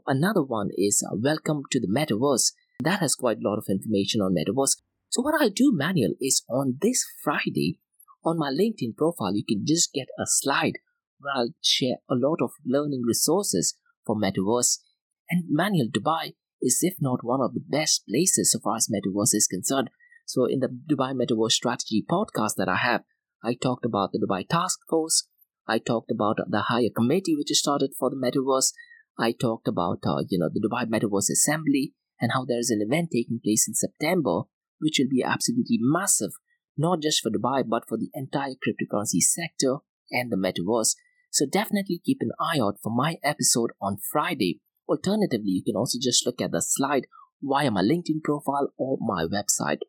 Another 0.05 0.43
one 0.43 0.69
is 0.77 1.03
uh, 1.05 1.15
Welcome 1.15 1.63
to 1.71 1.79
the 1.79 1.87
Metaverse. 1.87 2.53
That 2.83 2.99
has 2.99 3.15
quite 3.15 3.37
a 3.37 3.47
lot 3.47 3.57
of 3.57 3.65
information 3.69 4.21
on 4.21 4.35
metaverse. 4.35 4.77
So 5.09 5.21
what 5.21 5.41
I'll 5.41 5.49
do, 5.49 5.71
Manuel, 5.73 6.13
is 6.21 6.43
on 6.49 6.77
this 6.81 7.05
Friday, 7.23 7.79
on 8.23 8.37
my 8.37 8.51
LinkedIn 8.51 8.95
profile, 8.97 9.35
you 9.35 9.43
can 9.47 9.65
just 9.65 9.93
get 9.93 10.07
a 10.19 10.25
slide 10.25 10.73
where 11.19 11.33
I'll 11.33 11.53
share 11.61 11.97
a 12.09 12.15
lot 12.15 12.39
of 12.41 12.51
learning 12.65 13.03
resources 13.07 13.75
for 14.05 14.15
metaverse. 14.15 14.79
And 15.29 15.45
Manuel, 15.49 15.89
Dubai 15.89 16.33
is 16.61 16.79
if 16.81 16.95
not 16.99 17.23
one 17.23 17.41
of 17.41 17.53
the 17.53 17.63
best 17.67 18.03
places 18.07 18.51
so 18.51 18.59
far 18.63 18.77
as 18.77 18.89
metaverse 18.89 19.33
is 19.33 19.47
concerned. 19.47 19.89
So 20.25 20.45
in 20.45 20.59
the 20.59 20.67
Dubai 20.67 21.13
Metaverse 21.13 21.51
Strategy 21.51 22.05
podcast 22.09 22.55
that 22.57 22.69
I 22.69 22.77
have, 22.77 23.03
I 23.43 23.53
talked 23.53 23.85
about 23.85 24.11
the 24.11 24.19
Dubai 24.19 24.47
Task 24.47 24.79
Force. 24.89 25.27
I 25.67 25.79
talked 25.79 26.11
about 26.11 26.37
the 26.49 26.63
higher 26.63 26.89
committee 26.95 27.35
which 27.35 27.51
is 27.51 27.59
started 27.59 27.91
for 27.97 28.09
the 28.09 28.15
metaverse. 28.15 28.71
I 29.19 29.31
talked 29.31 29.67
about 29.67 29.99
uh, 30.05 30.23
you 30.29 30.39
know 30.39 30.49
the 30.51 30.61
Dubai 30.61 30.85
Metaverse 30.85 31.29
Assembly 31.31 31.93
and 32.19 32.31
how 32.33 32.45
there 32.45 32.59
is 32.59 32.69
an 32.69 32.81
event 32.81 33.09
taking 33.13 33.39
place 33.43 33.67
in 33.67 33.73
September 33.73 34.43
which 34.79 34.99
will 34.99 35.09
be 35.09 35.23
absolutely 35.23 35.77
massive, 35.79 36.31
not 36.77 37.01
just 37.01 37.21
for 37.21 37.29
Dubai 37.29 37.63
but 37.67 37.83
for 37.87 37.97
the 37.97 38.09
entire 38.13 38.55
cryptocurrency 38.55 39.21
sector 39.21 39.77
and 40.11 40.31
the 40.31 40.37
metaverse. 40.37 40.95
So 41.31 41.45
definitely 41.45 42.01
keep 42.03 42.19
an 42.21 42.31
eye 42.39 42.59
out 42.61 42.77
for 42.81 42.91
my 42.93 43.17
episode 43.23 43.71
on 43.81 43.97
Friday. 44.11 44.61
Alternatively, 44.87 45.51
you 45.51 45.63
can 45.63 45.75
also 45.75 45.97
just 46.01 46.25
look 46.25 46.41
at 46.41 46.51
the 46.51 46.61
slide 46.61 47.07
via 47.41 47.71
my 47.71 47.81
LinkedIn 47.81 48.23
profile 48.23 48.73
or 48.77 48.97
my 48.99 49.25
website. 49.25 49.79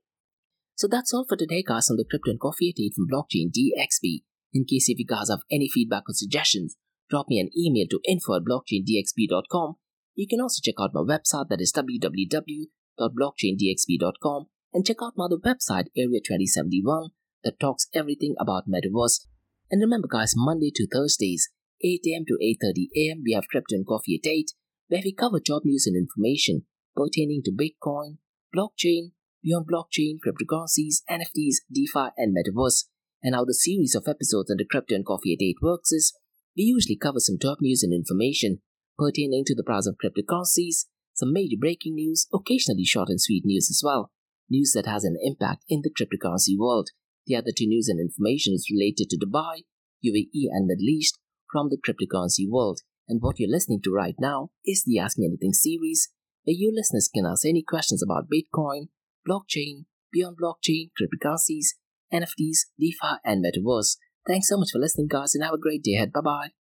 So 0.75 0.89
that's 0.89 1.13
all 1.13 1.27
for 1.29 1.37
today, 1.37 1.63
guys, 1.67 1.91
on 1.91 1.97
the 1.97 2.05
Crypto 2.09 2.31
and 2.31 2.41
Coffee 2.41 2.71
at 2.71 2.81
8 2.81 2.95
from 2.95 3.09
Blockchain 3.09 3.51
DXB. 3.51 4.23
In 4.53 4.65
case 4.65 4.89
if 4.89 4.99
you 4.99 5.07
guys 5.07 5.29
have 5.29 5.43
any 5.51 5.69
feedback 5.69 6.09
or 6.09 6.15
suggestions, 6.15 6.77
drop 7.11 7.29
me 7.29 7.39
an 7.39 7.51
email 7.57 7.87
to 7.91 8.01
info 8.09 8.37
at 8.37 8.43
blockchaindxb.com. 8.43 9.77
You 10.15 10.29
can 10.29 10.41
also 10.41 10.61
check 10.63 10.77
out 10.81 10.95
my 10.95 11.01
website 11.01 11.49
that 11.49 11.61
is 11.61 11.73
www.blockchaindxb.com 11.73 14.47
and 14.73 14.87
check 14.87 14.97
out 15.03 15.15
my 15.17 15.25
other 15.25 15.37
website, 15.37 15.87
Area 15.97 16.21
2071, 16.21 17.11
that 17.45 17.61
talks 17.61 17.87
everything 17.95 18.35
about 18.39 18.69
Metaverse. 18.69 19.27
And 19.71 19.81
remember, 19.81 20.09
guys, 20.11 20.35
Monday 20.37 20.71
to 20.75 20.87
Thursdays, 20.87 21.49
8 21.83 22.01
a.m. 22.07 22.27
to 22.27 22.35
8.30 22.35 22.89
a.m., 22.97 23.23
we 23.25 23.33
have 23.33 23.49
Crypto 23.49 23.77
and 23.77 23.87
Coffee 23.87 24.21
at 24.23 24.29
8, 24.29 24.53
where 24.89 25.03
we 25.05 25.13
cover 25.13 25.41
job 25.41 25.63
news 25.65 25.87
and 25.87 25.97
information 25.97 26.65
pertaining 26.97 27.43
to 27.45 27.53
Bitcoin, 27.53 28.19
blockchain, 28.55 29.13
beyond 29.43 29.67
blockchain, 29.71 30.17
cryptocurrencies, 30.19 31.03
NFTs, 31.09 31.57
DeFi, 31.73 32.11
and 32.17 32.35
Metaverse. 32.35 32.85
And 33.23 33.35
how 33.35 33.45
the 33.45 33.55
series 33.55 33.95
of 33.95 34.05
episodes 34.09 34.49
the 34.49 34.65
Crypto 34.69 34.95
and 34.95 35.05
Coffee 35.05 35.35
at 35.35 35.43
8 35.43 35.57
works 35.63 35.93
is 35.93 36.13
we 36.57 36.65
usually 36.65 36.97
cover 36.97 37.21
some 37.21 37.39
top 37.39 37.59
news 37.61 37.83
and 37.83 37.93
information 37.93 38.61
pertaining 38.99 39.45
to 39.47 39.55
the 39.55 39.63
price 39.63 39.87
of 39.87 39.97
cryptocurrencies, 40.03 40.87
some 41.15 41.33
major 41.33 41.57
breaking 41.59 41.95
news, 41.95 42.27
occasionally 42.33 42.85
short 42.85 43.09
and 43.09 43.21
sweet 43.21 43.45
news 43.45 43.69
as 43.71 43.83
well, 43.85 44.11
news 44.51 44.73
that 44.75 44.87
has 44.87 45.05
an 45.05 45.17
impact 45.23 45.65
in 45.69 45.83
the 45.83 45.91
cryptocurrency 45.91 46.59
world. 46.59 46.91
The 47.27 47.37
other 47.37 47.53
two 47.57 47.67
news 47.67 47.89
and 47.89 48.01
information 48.01 48.55
is 48.55 48.71
related 48.73 49.11
to 49.11 49.19
Dubai, 49.19 49.65
UAE, 50.05 50.49
and 50.51 50.67
Middle 50.67 50.89
East 50.89 51.19
from 51.53 51.69
the 51.69 51.79
cryptocurrency 51.79 52.49
world. 52.49 52.81
And 53.09 53.21
what 53.23 53.39
you're 53.39 53.51
listening 53.51 53.81
to 53.85 53.95
right 53.95 54.17
now 54.19 54.51
is 54.65 54.85
the 54.85 54.99
Ask 54.99 55.19
Me 55.19 55.27
Anything 55.27 55.55
series, 55.55 56.11
where 56.45 56.55
you 56.55 56.71
listeners 56.75 57.09
can 57.13 57.25
ask 57.25 57.47
any 57.47 57.63
questions 57.63 58.03
about 58.03 58.29
Bitcoin, 58.29 58.89
blockchain, 59.29 59.87
beyond 60.13 60.37
blockchain, 60.37 60.91
cryptocurrencies, 61.01 61.69
NFTs, 62.13 62.67
DeFi, 62.79 63.19
and 63.25 63.45
Metaverse. 63.45 63.97
Thanks 64.27 64.49
so 64.49 64.59
much 64.59 64.71
for 64.73 64.79
listening, 64.79 65.09
guys, 65.09 65.35
and 65.35 65.43
have 65.43 65.55
a 65.55 65.59
great 65.59 65.83
day 65.83 65.95
ahead. 65.95 66.13
Bye 66.13 66.21
bye. 66.21 66.58